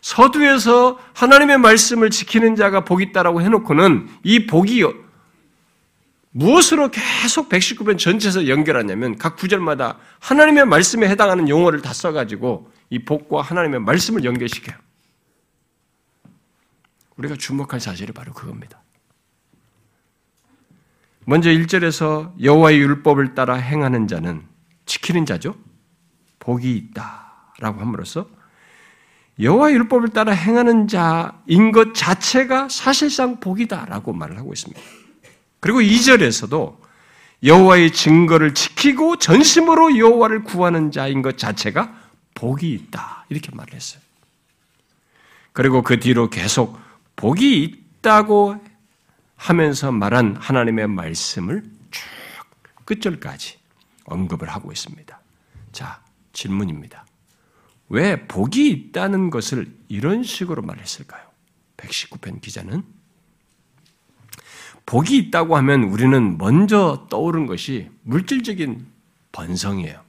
[0.00, 4.82] 서두에서 하나님의 말씀을 지키는 자가 복이 있다라고 해놓고는 이 복이
[6.30, 13.42] 무엇으로 계속 119편 전체에서 연결하냐면 각 구절마다 하나님의 말씀에 해당하는 용어를 다 써가지고 이 복과
[13.42, 14.83] 하나님의 말씀을 연결시켜요.
[17.16, 18.82] 우리가 주목할 사실이 바로 그겁니다.
[21.26, 24.42] 먼저 1절에서 여호와의 율법을 따라 행하는 자는
[24.86, 25.56] 지키는 자죠.
[26.38, 28.28] 복이 있다라고 함으로써
[29.40, 34.80] 여호와 율법을 따라 행하는 자인 것 자체가 사실상 복이다라고 말을 하고 있습니다.
[35.60, 36.76] 그리고 2절에서도
[37.42, 41.94] 여호와의 증거를 지키고 전심으로 여호와를 구하는 자인 것 자체가
[42.34, 43.26] 복이 있다.
[43.28, 44.00] 이렇게 말을 했어요.
[45.52, 46.78] 그리고 그 뒤로 계속
[47.16, 48.62] 복이 있다고
[49.36, 52.02] 하면서 말한 하나님의 말씀을 쭉
[52.84, 53.58] 끝절까지
[54.04, 55.20] 언급을 하고 있습니다.
[55.72, 57.06] 자, 질문입니다.
[57.88, 61.22] 왜 복이 있다는 것을 이런 식으로 말했을까요?
[61.76, 62.82] 119편 기자는
[64.86, 68.86] 복이 있다고 하면 우리는 먼저 떠오른 것이 물질적인
[69.32, 70.03] 번성이에요.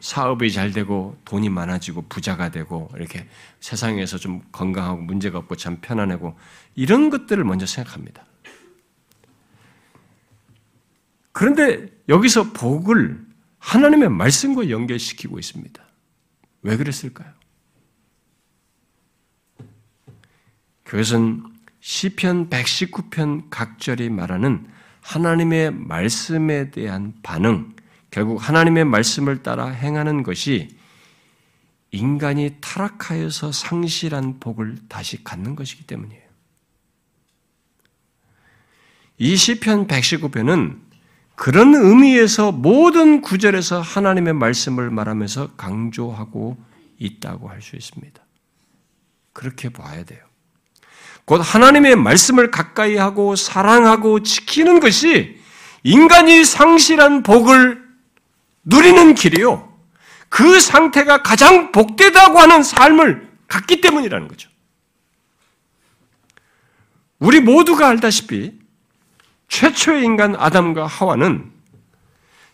[0.00, 3.28] 사업이 잘 되고 돈이 많아지고 부자가 되고 이렇게
[3.60, 6.36] 세상에서 좀 건강하고 문제가 없고 참 편안하고
[6.74, 8.24] 이런 것들을 먼저 생각합니다.
[11.32, 13.24] 그런데 여기서 복을
[13.58, 15.82] 하나님의 말씀과 연결시키고 있습니다.
[16.62, 17.32] 왜 그랬을까요?
[20.84, 21.44] 그것은
[21.80, 24.66] 시편 119편 각절이 말하는
[25.00, 27.74] 하나님의 말씀에 대한 반응,
[28.10, 30.68] 결국 하나님의 말씀을 따라 행하는 것이
[31.90, 36.22] 인간이 타락하여서 상실한 복을 다시 갖는 것이기 때문이에요.
[39.18, 40.78] 이 시편 119편은
[41.34, 46.56] 그런 의미에서 모든 구절에서 하나님의 말씀을 말하면서 강조하고
[46.98, 48.20] 있다고 할 수 있습니다.
[49.32, 50.20] 그렇게 봐야 돼요.
[51.24, 55.38] 곧 하나님의 말씀을 가까이 하고 사랑하고 지키는 것이
[55.84, 57.87] 인간이 상실한 복을
[58.68, 59.66] 누리는 길이요.
[60.28, 64.50] 그 상태가 가장 복되다고 하는 삶을 갖기 때문이라는 거죠.
[67.18, 68.58] 우리 모두가 알다시피
[69.48, 71.50] 최초의 인간 아담과 하와는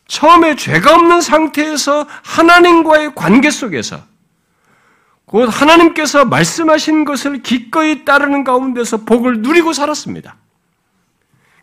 [0.07, 4.03] 처음에 죄가 없는 상태에서 하나님과의 관계 속에서
[5.25, 10.37] 곧 하나님께서 말씀하신 것을 기꺼이 따르는 가운데서 복을 누리고 살았습니다.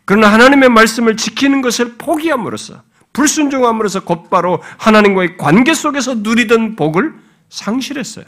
[0.04, 7.14] 그러나 하나님의 말씀을 지키는 것을 포기함으로써 불순종함으로써 곧바로 하나님과의 관계 속에서 누리던 복을
[7.48, 8.24] 상실했어요.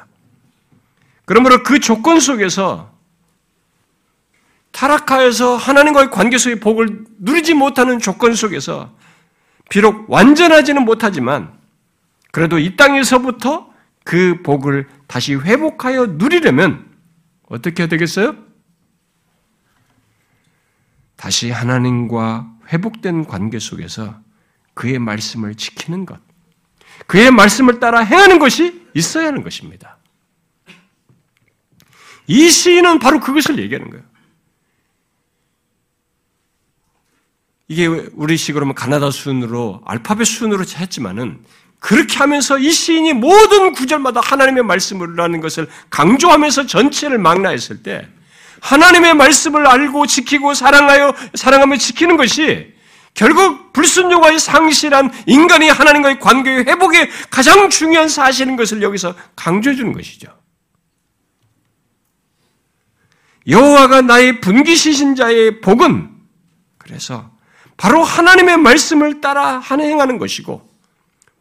[1.25, 2.93] 그러므로 그 조건 속에서
[4.73, 8.93] 타락하여서 하나님과의 관계 속의 복을 누리지 못하는 조건 속에서
[9.71, 11.53] 비록 완전하지는 못하지만
[12.33, 13.73] 그래도 이 땅에서부터
[14.05, 16.85] 그 복을 다시 회복하여 누리려면
[17.49, 18.37] 어떻게 해야 되겠어요?
[21.17, 24.24] 다시 하나님과 회복된 관계 속에서
[24.75, 26.19] 그의 말씀을 지키는 것,
[27.07, 29.99] 그의 말씀을 따라 행하는 것이 있어야 하는 것입니다.
[32.27, 34.05] 이 시인은 바로 그것을 얘기하는 거예요.
[37.69, 41.45] 이게 우리 식으로 면 가나다 순으로 알파벳 순으로 했지만은
[41.81, 48.09] 그렇게 하면서 이 시인이 모든 구절마다 하나님의 말씀을라는 것을 강조하면서 전체를 망라했을 때
[48.61, 52.74] 하나님의 말씀을 알고 지키고 사랑하여 사랑하며 지키는 것이
[53.15, 60.29] 결국 불순종과의 상실한 인간이 하나님과의 관계의 회복에 가장 중요한 사실인 것을 여기서 강조해 주는 것이죠.
[63.47, 66.11] 여호와가 나의 분기시신 자의 복은
[66.79, 67.31] 그래서
[67.77, 70.69] 바로 하나님의 말씀을 따라 한행하는 것이고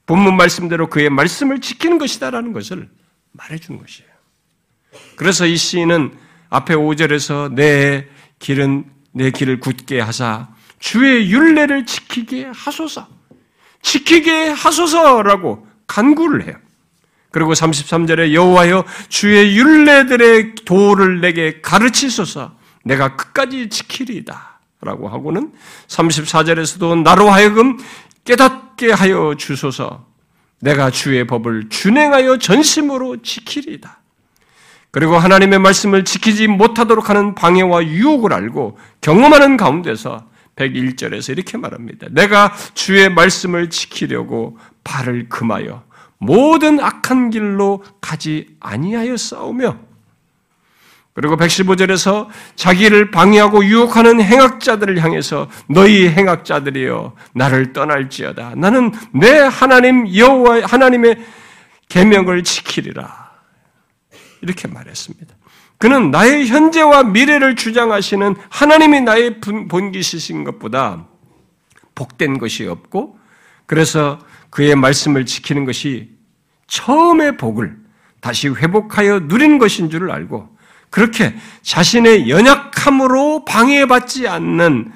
[0.06, 2.90] 본문 말씀대로 그의 말씀을 지키는 것이다라는 것을
[3.32, 4.12] 말해 주는 것이에요.
[5.16, 6.16] 그래서 이 시인은
[6.50, 8.08] 앞에 5절에서 내
[8.38, 10.53] 길은 내 길을 굳게 하사
[10.84, 13.08] 주의 윤례를 지키게 하소서.
[13.82, 16.56] 지키게 하소서라고 간구를 해요.
[17.32, 22.58] 그리고 33절에 여호와여 주의 윤례들의 도를 내게 가르치소서.
[22.84, 24.60] 내가 끝까지 지키리이다.
[24.82, 25.54] 라고 하고는
[25.88, 27.78] 34절에서도 나로 하여금
[28.26, 30.06] 깨닫게 하여 주소서.
[30.60, 34.02] 내가 주의 법을 준행하여 전심으로 지키리이다.
[34.92, 42.08] 그리고 하나님의 말씀을 지키지 못하도록 하는 방해와 유혹을 알고 경험하는 가운데서 101절에서 이렇게 말합니다.
[42.12, 45.84] 내가 주의 말씀을 지키려고 발을 금하여
[46.18, 49.78] 모든 악한 길로 가지 아니하여 싸우며
[51.14, 58.56] 그리고 115절에서 자기를 방해하고 유혹하는 행악자들을 향해서 너희 행악자들이여 나를 떠날지어다.
[58.56, 61.24] 나는 내 하나님 여호와 하나님의
[61.90, 63.32] 계명을 지키리라.
[64.42, 65.36] 이렇게 말했습니다.
[65.84, 71.08] 그는 나의 현재와 미래를 주장하시는 하나님이 나의 본기시신 것보다
[71.94, 73.20] 복된 것이 없고
[73.66, 74.18] 그래서
[74.50, 76.12] 그의 말씀을 지키는 것이
[76.68, 77.76] 처음의 복을
[78.22, 80.56] 다시 회복하여 누리는 것인 줄을 알고
[80.90, 84.90] 그렇게 자신의 연약함으로 방해받지 않는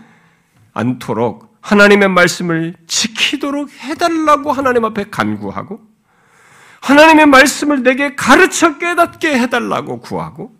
[0.73, 5.82] 않도록 하나님의 말씀을 지키도록 해달라고 하나님 앞에 간구하고
[6.80, 10.56] 하나님의 말씀을 내게 가르쳐 깨닫게 해달라고 구하고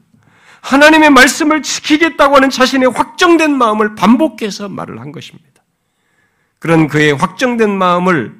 [0.67, 5.63] 하나님의 말씀을 지키겠다고 하는 자신의 확정된 마음을 반복해서 말을 한 것입니다.
[6.60, 8.36] 그런 그의 확정된 마음을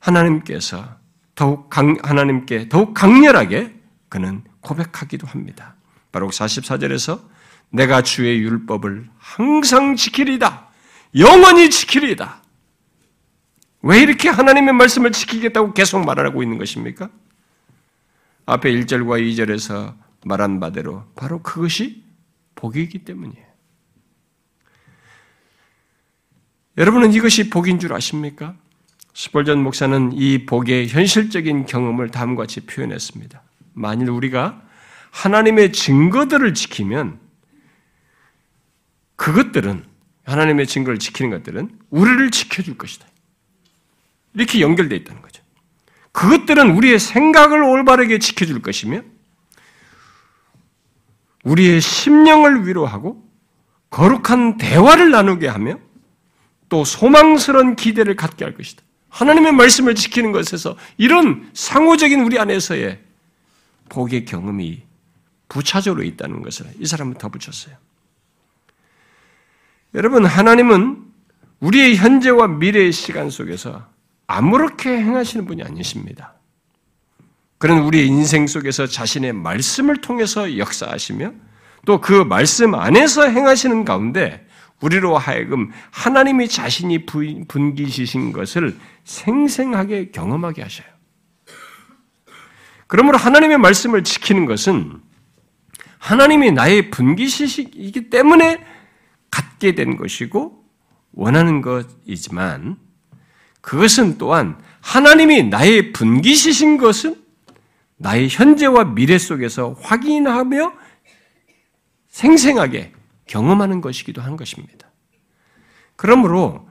[0.00, 0.96] 하나님께서
[1.36, 3.72] 더욱 강, 하나님께 더욱 강렬하게
[4.08, 5.76] 그는 고백하기도 합니다.
[6.10, 7.20] 바로 44절에서
[7.68, 10.70] 내가 주의 율법을 항상 지키리다.
[11.16, 12.42] 영원히 지키리다.
[13.82, 17.10] 왜 이렇게 하나님의 말씀을 지키겠다고 계속 말하고 있는 것입니까?
[18.46, 22.04] 앞에 1절과 2절에서 말한 바대로 바로 그것이
[22.54, 23.46] 복이기 때문이에요.
[26.76, 28.56] 여러분은 이것이 복인 줄 아십니까?
[29.14, 33.42] 스폴전 목사는 이 복의 현실적인 경험을 다음과 같이 표현했습니다.
[33.72, 34.62] 만일 우리가
[35.10, 37.18] 하나님의 증거들을 지키면
[39.16, 39.84] 그것들은
[40.24, 43.06] 하나님의 증거를 지키는 것들은 우리를 지켜줄 것이다.
[44.34, 45.42] 이렇게 연결되어 있다는 거죠.
[46.12, 49.02] 그것들은 우리의 생각을 올바르게 지켜줄 것이며
[51.44, 53.26] 우리의 심령을 위로하고
[53.90, 55.78] 거룩한 대화를 나누게 하며
[56.68, 58.82] 또 소망스러운 기대를 갖게 할 것이다.
[59.08, 63.00] 하나님의 말씀을 지키는 것에서 이런 상호적인 우리 안에서의
[63.88, 64.82] 복의 경험이
[65.48, 67.74] 부차적으로 있다는 것을 이 사람은 덧붙였어요.
[69.94, 71.04] 여러분, 하나님은
[71.58, 73.88] 우리의 현재와 미래의 시간 속에서
[74.28, 76.34] 아무렇게 행하시는 분이 아니십니다.
[77.60, 81.32] 그는 우리의 인생 속에서 자신의 말씀을 통해서 역사하시며
[81.84, 84.46] 또 그 말씀 안에서 행하시는 가운데
[84.80, 90.88] 우리로 하여금 하나님이 자신이 분기시신 것을 생생하게 경험하게 하셔요.
[92.86, 94.98] 그러므로 하나님의 말씀을 지키는 것은
[95.98, 98.64] 하나님이 나의 분기시이기 때문에
[99.30, 100.64] 갖게 된 것이고
[101.12, 102.78] 원하는 것이지만
[103.60, 107.19] 그것은 또한 하나님이 나의 분기시신 것은
[108.02, 110.72] 나의 현재와 미래 속에서 확인하며
[112.08, 112.92] 생생하게
[113.26, 114.90] 경험하는 것이기도 한 것입니다.
[115.96, 116.66] 그러므로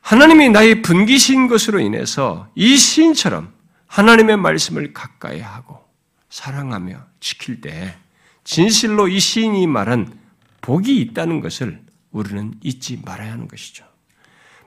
[0.00, 3.52] 하나님이 나의 분기신 것으로 인해서 이 시인처럼
[3.88, 5.84] 하나님의 말씀을 가까이 하고
[6.30, 7.96] 사랑하며 지킬 때
[8.44, 10.16] 진실로 이 시인이 말한
[10.60, 11.82] 복이 있다는 것을
[12.12, 13.87] 우리는 잊지 말아야 하는 것이죠.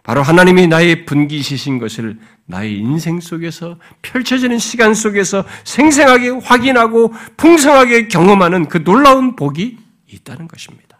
[0.04, 8.68] 바로 하나님이 나의 분기시신 것을 나의 인생 속에서 펼쳐지는 시간 속에서 생생하게 확인하고 풍성하게 경험하는
[8.68, 9.78] 그 놀라운 복이
[10.08, 10.98] 있다는 것입니다.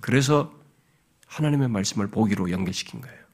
[0.00, 0.52] 그래서
[1.26, 3.24] 하나님의 말씀을 보기로 연결시킨 거예요.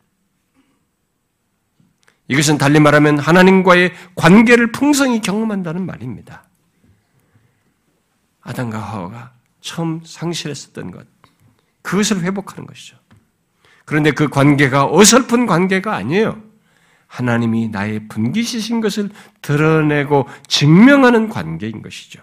[2.28, 6.44] 이것은 달리 말하면 하나님과의 관계를 풍성히 경험한다는 말입니다.
[8.40, 11.06] 아담과 하와가 처음 상실했었던 것,
[11.82, 12.99] 그것을 회복하는 것이죠.
[13.90, 16.40] 그런데 그 관계가 어설픈 관계가 아니에요.
[17.08, 19.10] 하나님이 나의 분기시신 것을
[19.42, 22.22] 드러내고 증명하는 관계인 것이죠.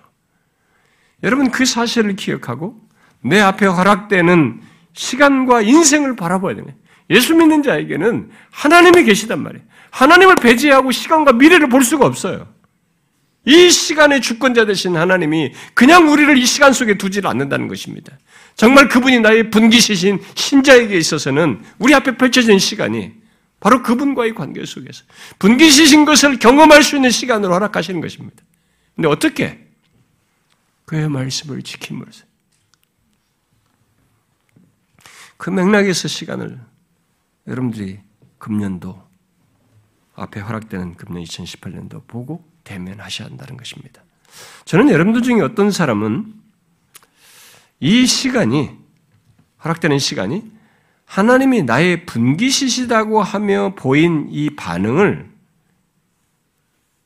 [1.24, 2.80] 여러분 그 사실을 기억하고
[3.20, 4.62] 내 앞에 허락되는
[4.94, 6.74] 시간과 인생을 바라봐야 되네.
[7.10, 9.66] 예수 믿는 자에게는 하나님이 계시단 말이에요.
[9.92, 12.48] 하나님을 배제하고 시간과 미래를 볼 수가 없어요.
[13.48, 18.20] 이 시간의 주권자 되신 하나님이 그냥 우리를 이 시간 속에 두지를 않는다는 것입니다.
[18.58, 23.14] 정말 그분이 나의 분기시신 신자에게 있어서는 우리 앞에 펼쳐진 시간이
[23.62, 25.06] 바로 그분과의 관계 속에서
[25.40, 28.44] 분기시신 것을 경험할 수 있는 시간으로 허락하시는 것입니다.
[28.96, 29.66] 근데 어떻게?
[30.84, 32.26] 그의 말씀을 지킴으로써.
[35.38, 36.60] 그 맥락에서 시간을
[37.48, 38.00] 여러분들이
[38.40, 39.08] 금년도
[40.16, 44.04] 앞에 허락되는 금년 2018년도 보고 대면하셔야 한다는 것입니다.
[44.66, 46.34] 저는 여러분들 중에 어떤 사람은
[47.80, 48.72] 이 시간이
[49.64, 50.52] 허락되는 시간이
[51.06, 55.30] 하나님이 나의 분기시시다고 하며 보인 이 반응을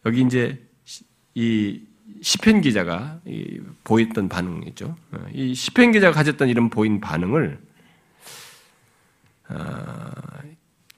[0.07, 0.67] 여기 이제
[1.35, 1.81] 이
[2.23, 3.21] 시편 기자가
[3.83, 4.97] 보였던 반응이죠.
[5.33, 7.59] 이 시편 기자가 가졌던 이런 보인 반응을
[9.49, 10.11] 어,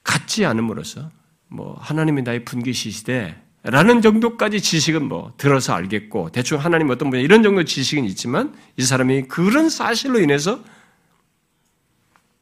[0.02, 1.10] 갖지 않음으로써
[1.48, 7.42] 뭐 하나님이 나의 분기시시되 라는 정도까지 지식은 뭐 들어서 알겠고 대충 하나님 어떤 분야 이런
[7.42, 10.62] 정도 지식은 있지만 이 사람이 그런 사실로 인해서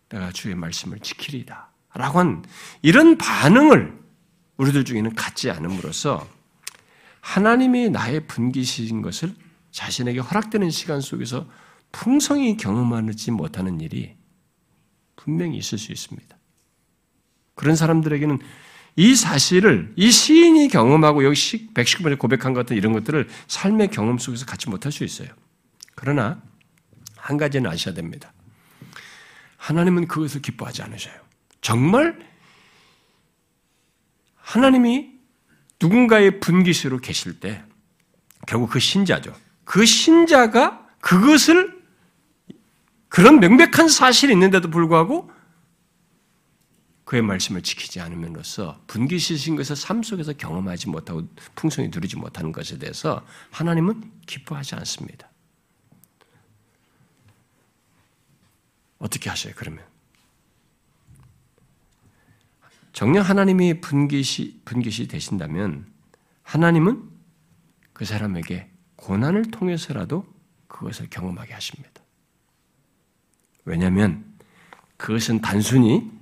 [0.09, 2.45] 내가 주의 말씀을 지키리다 라고 한
[2.83, 3.97] 이런 반응을
[4.57, 6.27] 우리들 중에는 갖지 않음으로써
[7.21, 9.33] 하나님이 나의 분기시신 것을
[9.71, 11.47] 자신에게 허락되는 시간 속에서
[11.93, 14.17] 풍성히 경험하지 못하는 일이
[15.15, 16.37] 분명히 있을 수 있습니다.
[17.55, 18.41] 그런 사람들에게는
[18.97, 21.35] 이 사실을 이 시인이 경험하고 여기
[21.73, 25.29] 119번에 고백한 것 같은 이런 것들을 삶의 경험 속에서 갖지 못할 수 있어요.
[25.95, 26.43] 그러나
[27.17, 28.33] 한 가지는 아셔야 됩니다.
[29.57, 31.15] 하나님은 그것을 기뻐하지 않으셔요.
[31.61, 32.19] 정말
[34.37, 35.13] 하나님이
[35.81, 37.63] 누군가의 분기수로 계실 때
[38.47, 39.35] 결국 그 신자죠.
[39.65, 41.81] 그 신자가 그것을
[43.09, 45.31] 그런 명백한 사실이 있는데도 불구하고
[47.13, 53.23] 그의 말씀을 지키지 않으면로써 분기시신 것을 삶 속에서 경험하지 못하고 풍성히 누리지 못하는 것에 대해서
[53.51, 55.29] 하나님은 기뻐하지 않습니다.
[58.99, 59.85] 어떻게 하셔요, 그러면?
[62.95, 65.85] 정녕 하나님이 분기시, 분기시 되신다면
[66.45, 67.11] 하나님은
[67.93, 70.25] 그 사람에게 고난을 통해서라도
[70.67, 71.91] 그것을 경험하게 하십니다.
[73.67, 74.25] 왜냐하면
[74.97, 76.22] 그것은 단순히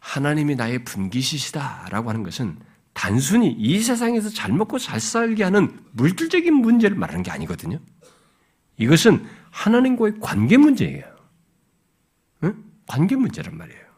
[0.00, 2.58] 하나님이 나의 분기시시다라고 하는 것은
[2.92, 7.78] 단순히 이 세상에서 잘 먹고 잘 살게 하는 물질적인 문제를 말하는 게 아니거든요.
[8.76, 11.04] 이것은 하나님과의 관계 문제예요.
[12.44, 12.64] 응?
[12.86, 13.88] 관계 문제란 말이에요.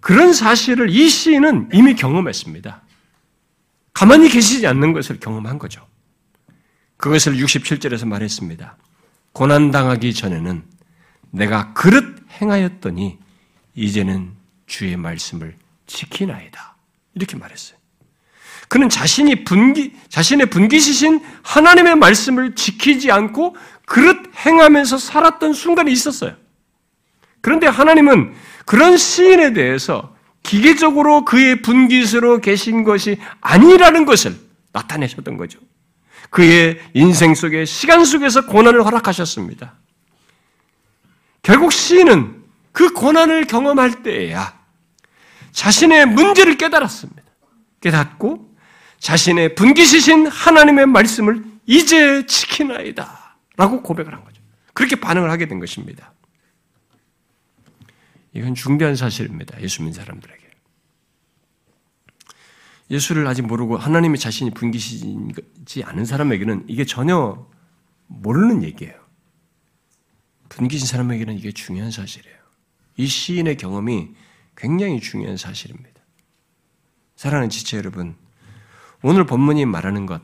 [0.00, 2.82] 그런 사실을 이 시인은 이미 경험했습니다.
[3.92, 5.86] 가만히 계시지 않는 것을 경험한 거죠.
[6.96, 8.76] 그것을 67절에서 말했습니다.
[9.32, 10.71] 고난당하기 전에는
[11.32, 13.18] 내가 그릇 행하였더니
[13.74, 14.32] 이제는
[14.66, 15.56] 주의 말씀을
[15.86, 16.76] 지키나이다.
[17.14, 17.78] 이렇게 말했어요.
[18.68, 23.56] 그는 자신이 분기, 자신의 분기시신 하나님의 말씀을 지키지 않고
[23.86, 26.36] 그릇 행하면서 살았던 순간이 있었어요.
[27.40, 34.36] 그런데 하나님은 그런 시인에 대해서 기계적으로 그의 분기스로 계신 것이 아니라는 것을
[34.72, 35.58] 나타내셨던 거죠.
[36.30, 39.74] 그의 인생 속에 시간 속에서 고난을 허락하셨습니다.
[41.42, 44.60] 결국 시인은 그 고난을 경험할 때에야
[45.50, 47.22] 자신의 문제를 깨달았습니다.
[47.80, 48.56] 깨닫고
[48.98, 53.36] 자신의 분기시신 하나님의 말씀을 이제 지키나이다.
[53.56, 54.40] 라고 고백을 한 거죠.
[54.72, 56.12] 그렇게 반응을 하게 된 것입니다.
[58.32, 59.60] 이건 중대한 사실입니다.
[59.60, 60.40] 예수 믿는 사람들에게.
[62.90, 67.46] 예수를 아직 모르고 하나님의 자신이 분기시지 않은 사람에게는 이게 전혀
[68.06, 69.01] 모르는 얘기예요.
[70.52, 72.36] 분기신 사람에게는 이게 중요한 사실이에요.
[72.98, 74.10] 이 시인의 경험이
[74.54, 76.02] 굉장히 중요한 사실입니다.
[77.16, 78.14] 사랑하는 지체 여러분,
[79.02, 80.20] 오늘 본문이 말하는 것,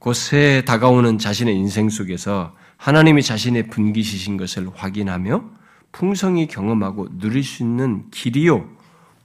[0.00, 5.50] 곧새 다가오는 자신의 인생 속에서 하나님이 자신의 분기시신 것을 확인하며
[5.92, 8.76] 풍성히 경험하고 누릴 수 있는 길이요,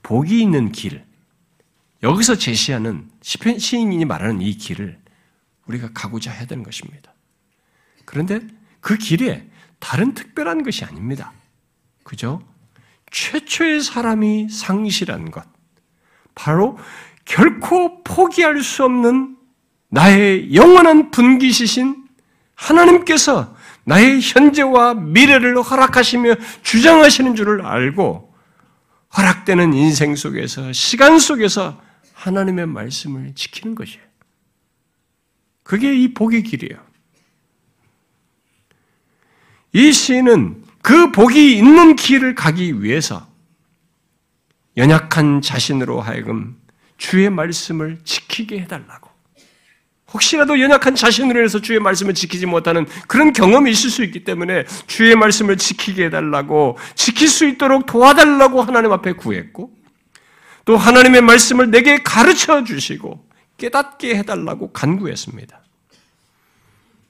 [0.03, 1.03] 복이 있는 길,
[2.03, 4.99] 여기서 제시하는 시인이 말하는 이 길을
[5.65, 7.15] 우리가 가고자 해야 되는 것입니다.
[8.03, 8.41] 그런데
[8.79, 9.49] 그 길에
[9.79, 11.31] 다른 특별한 것이 아닙니다.
[12.03, 12.41] 그죠?
[13.11, 15.45] 최초의 사람이 상실한 것.
[16.33, 16.77] 바로
[17.23, 19.37] 결코 포기할 수 없는
[19.89, 22.05] 나의 영원한 분기시신
[22.55, 23.55] 하나님께서
[23.85, 28.33] 나의 현재와 미래를 허락하시며 주장하시는 줄을 알고
[29.17, 31.81] 허락되는 인생 속에서, 시간 속에서
[32.13, 34.03] 하나님의 말씀을 지키는 것이에요.
[35.63, 36.84] 그게 이 복의 길이에요.
[39.75, 43.27] 이 시인은 그 복이 있는 길을 가기 위해서
[44.77, 46.57] 연약한 자신으로 하여금
[46.95, 49.09] 주의 말씀을 지키게 해달라고.
[50.13, 55.13] 혹시라도 연약한 자신으로 해서 주의 말씀을 지키지 못하는 그런 경험이 있을 수 있기 때문에 주의
[55.13, 59.75] 말씀을 지키게 해달라고, 지킬 수 있도록 도와달라고 하나님 앞에 구했고,
[60.63, 65.59] 또 하나님의 말씀을 내게 가르쳐 주시고 깨닫게 해달라고 간구했습니다.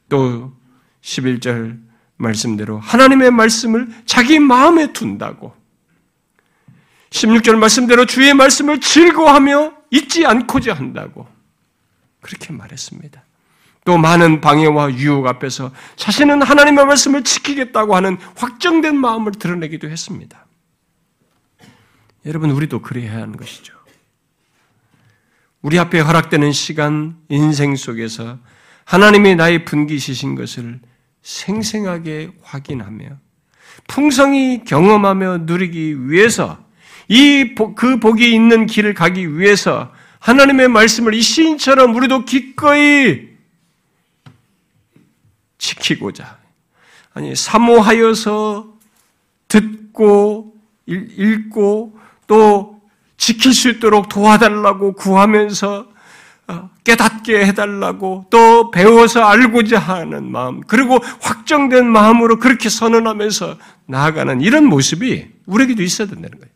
[0.10, 0.52] 또
[1.04, 1.85] 11절
[2.18, 5.56] 말씀대로 하나님의 말씀을 자기 마음에 둔다고
[7.10, 11.28] 16절 말씀대로 주의 말씀을 즐거워하며 잊지 않고자 한다고
[12.22, 13.24] 그렇게 말했습니다.
[13.86, 20.46] 또 많은 방해와 유혹 앞에서 자신은 하나님의 말씀을 지키겠다고 하는 확정된 마음을 드러내기도 했습니다.
[22.26, 23.76] 여러분, 우리도 그래야 하는 것이죠.
[25.62, 28.40] 우리 앞에 허락되는 시간, 인생 속에서
[28.86, 30.80] 하나님이 나의 분기시신 것을
[31.26, 33.10] 생생하게 확인하며
[33.88, 36.64] 풍성히 경험하며 누리기 위해서
[37.08, 43.30] 이 그 복이 있는 길을 가기 위해서 하나님의 말씀을 이 시인처럼 우리도 기꺼이
[45.58, 46.38] 지키고자
[47.14, 48.74] 아니 사모하여서
[49.48, 50.56] 듣고
[50.86, 52.82] 읽고 또
[53.18, 55.95] 지킬 수 있도록 도와달라고 구하면서 어,
[56.84, 65.28] 깨닫게 해달라고 또 배워서 알고자 하는 마음 그리고 확정된 마음으로 그렇게 선언하면서 나아가는 이런 모습이
[65.48, 66.52] 우리에게도 있어야 된다는 거예요.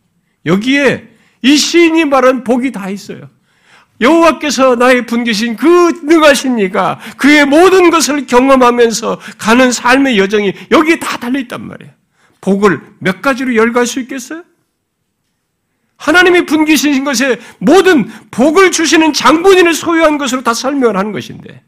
[0.46, 1.10] 여기에
[1.42, 3.28] 이 시인이 말한 복이 다 있어요.
[4.02, 5.68] 여호와께서 나의 분계신 그
[6.06, 11.92] 능하신 이가 그의 모든 것을 경험하면서 가는 삶의 여정이 여기에 다 달려 있단 말이에요.
[12.40, 14.44] 복을 몇 가지로 열갈 수 있겠어요?
[16.00, 21.62] 하나님이 분기신 것에 모든 복을 주시는 장본인을 소유한 것으로 다 설명을 하는 것인데.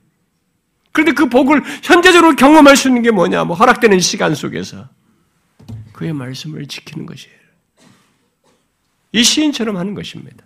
[0.93, 3.43] 그런데 그 복을 현재적으로 경험할 수 있는 게 뭐냐?
[3.43, 4.87] 뭐 허락되는 시간 속에서
[5.91, 7.35] 그의 말씀을 지키는 것이에요.
[9.11, 10.45] 이 시인처럼 하는 것입니다.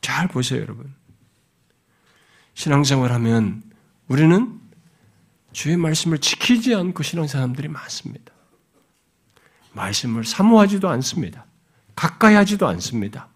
[0.00, 0.94] 잘 보세요, 여러분.
[2.54, 3.62] 신앙생활 하면
[4.08, 4.58] 우리는
[5.52, 8.32] 주의 말씀을 지키지 않고 신앙 사람들이 많습니다.
[9.72, 11.44] 말씀을 사모하지도 않습니다.
[11.98, 13.26] 가까이 하지도 않습니다.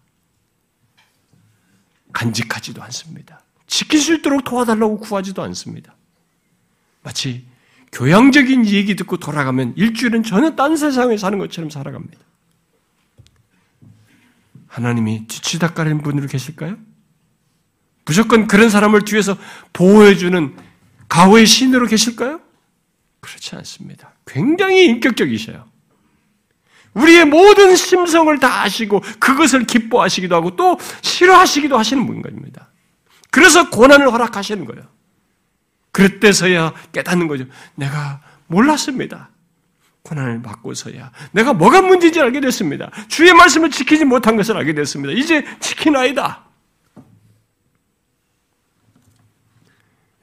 [2.13, 3.41] 간직하지도 않습니다.
[3.67, 5.93] 지킬 수 있도록 도와달라고 구하지도 않습니다.
[7.01, 7.45] 마치
[7.91, 12.21] 교양적인 얘기 듣고 돌아가면 일주일은 전혀 딴 세상에 사는 것처럼 살아갑니다.
[14.67, 16.77] 하나님이 뒤치다 까는 분으로 계실까요?
[18.05, 19.37] 무조건 그런 사람을 뒤에서
[19.73, 20.55] 보호해주는
[21.09, 22.39] 가호의 신으로 계실까요?
[23.19, 24.13] 그렇지 않습니다.
[24.25, 25.72] 굉장히 인격적이셔요.
[26.93, 32.69] 우리의 모든 심성을 다 아시고 그것을 기뻐하시기도 하고 또 싫어하시기도 하시는 분인 겁니다.
[33.31, 34.83] 그래서 고난을 허락하시는 거예요.
[35.91, 37.45] 그때서야 깨닫는 거죠.
[37.75, 39.29] 내가 몰랐습니다.
[40.03, 42.91] 고난을 받고서야 내가 뭐가 문제인지 알게 됐습니다.
[43.07, 45.13] 주의 말씀을 지키지 못한 것을 알게 됐습니다.
[45.13, 46.43] 이제 지키나이다.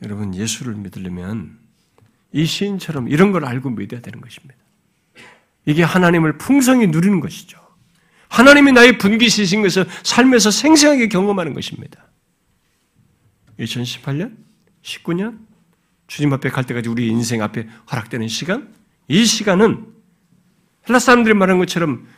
[0.02, 1.58] 여러분 예수를 믿으려면
[2.32, 4.59] 이 시인처럼 이런 걸 알고 믿어야 되는 것입니다.
[5.70, 7.60] 이게 하나님을 풍성히 누리는 것이죠.
[8.28, 12.08] 하나님이 나의 분기시신 것을 삶에서 생생하게 경험하는 것입니다.
[13.60, 14.36] 2018년?
[14.82, 15.38] 19년?
[16.08, 18.74] 주님 앞에 갈 때까지 우리 인생 앞에 허락되는 시간?
[19.06, 19.86] 이 시간은
[20.88, 22.08] 헬라 사람들이 말하는 것처럼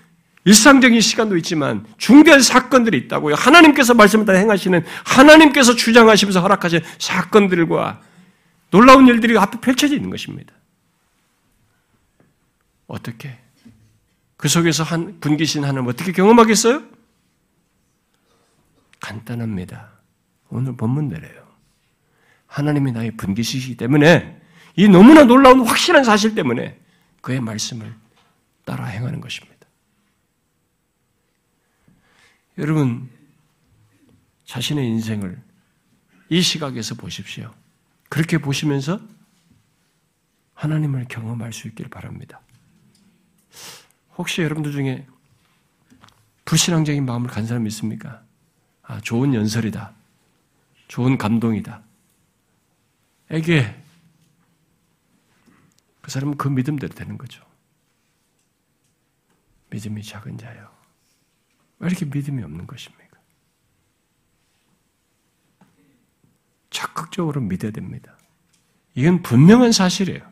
[0.46, 3.34] 일상적인 시간도 있지만 중대한 사건들이 있다고요.
[3.34, 8.00] 하나님께서 말씀을 다 행하시는 하나님께서 주장하시면서 허락하신 사건들과
[8.70, 10.54] 놀라운 일들이 앞에 펼쳐져 있는 것입니다.
[12.86, 13.41] 어떻게?
[14.42, 16.82] 그 속에서 한 분기신 하나님 어떻게 경험하겠어요?
[18.98, 19.92] 간단합니다.
[20.48, 21.46] 오늘 본문대로요.
[22.48, 24.42] 하나님이 나의 분기시기 때문에
[24.74, 26.76] 이 너무나 놀라운 확실한 사실 때문에
[27.20, 27.94] 그의 말씀을
[28.64, 29.64] 따라 행하는 것입니다.
[32.58, 33.08] 여러분,
[34.46, 35.40] 자신의 인생을
[36.30, 37.54] 이 시각에서 보십시오.
[38.08, 39.00] 그렇게 보시면서
[40.54, 42.40] 하나님을 경험할 수 있길 바랍니다.
[44.16, 45.06] 혹시 여러분들 중에
[46.44, 48.22] 불신앙적인 마음을 간 사람 있습니까?
[48.82, 49.94] 아, 좋은 연설이다.
[50.88, 51.82] 좋은 감동이다.
[53.30, 53.82] 에게
[56.02, 57.42] 그 사람은 그 믿음대로 되는 거죠.
[59.70, 60.70] 믿음이 작은 자요.
[61.78, 63.18] 왜 이렇게 믿음이 없는 것입니까?
[66.68, 68.18] 적극적으로 믿어야 됩니다.
[68.94, 70.30] 이건 분명한 사실이에요.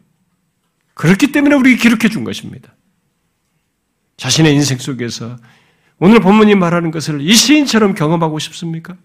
[0.94, 2.74] 그렇기 때문에 우리가 기록해 준 것입니다.
[4.20, 5.38] 자신의 인생 속에서
[5.98, 8.98] 오늘 본문이 말하는 것을 이 시인처럼 경험하고 싶습니까?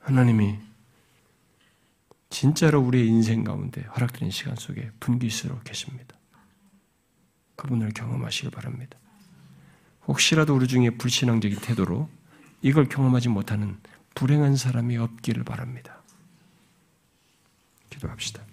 [0.00, 0.58] 하나님이
[2.28, 6.14] 진짜로 우리의 인생 가운데 허락되는 시간 속에 분기스러 계십니다.
[7.56, 8.98] 그분을 경험하시길 바랍니다.
[10.06, 12.10] 혹시라도 우리 중에 불신앙적인 태도로
[12.60, 13.78] 이걸 경험하지 못하는
[14.14, 16.02] 불행한 사람이 없기를 바랍니다.
[17.88, 18.47] 기도합시다.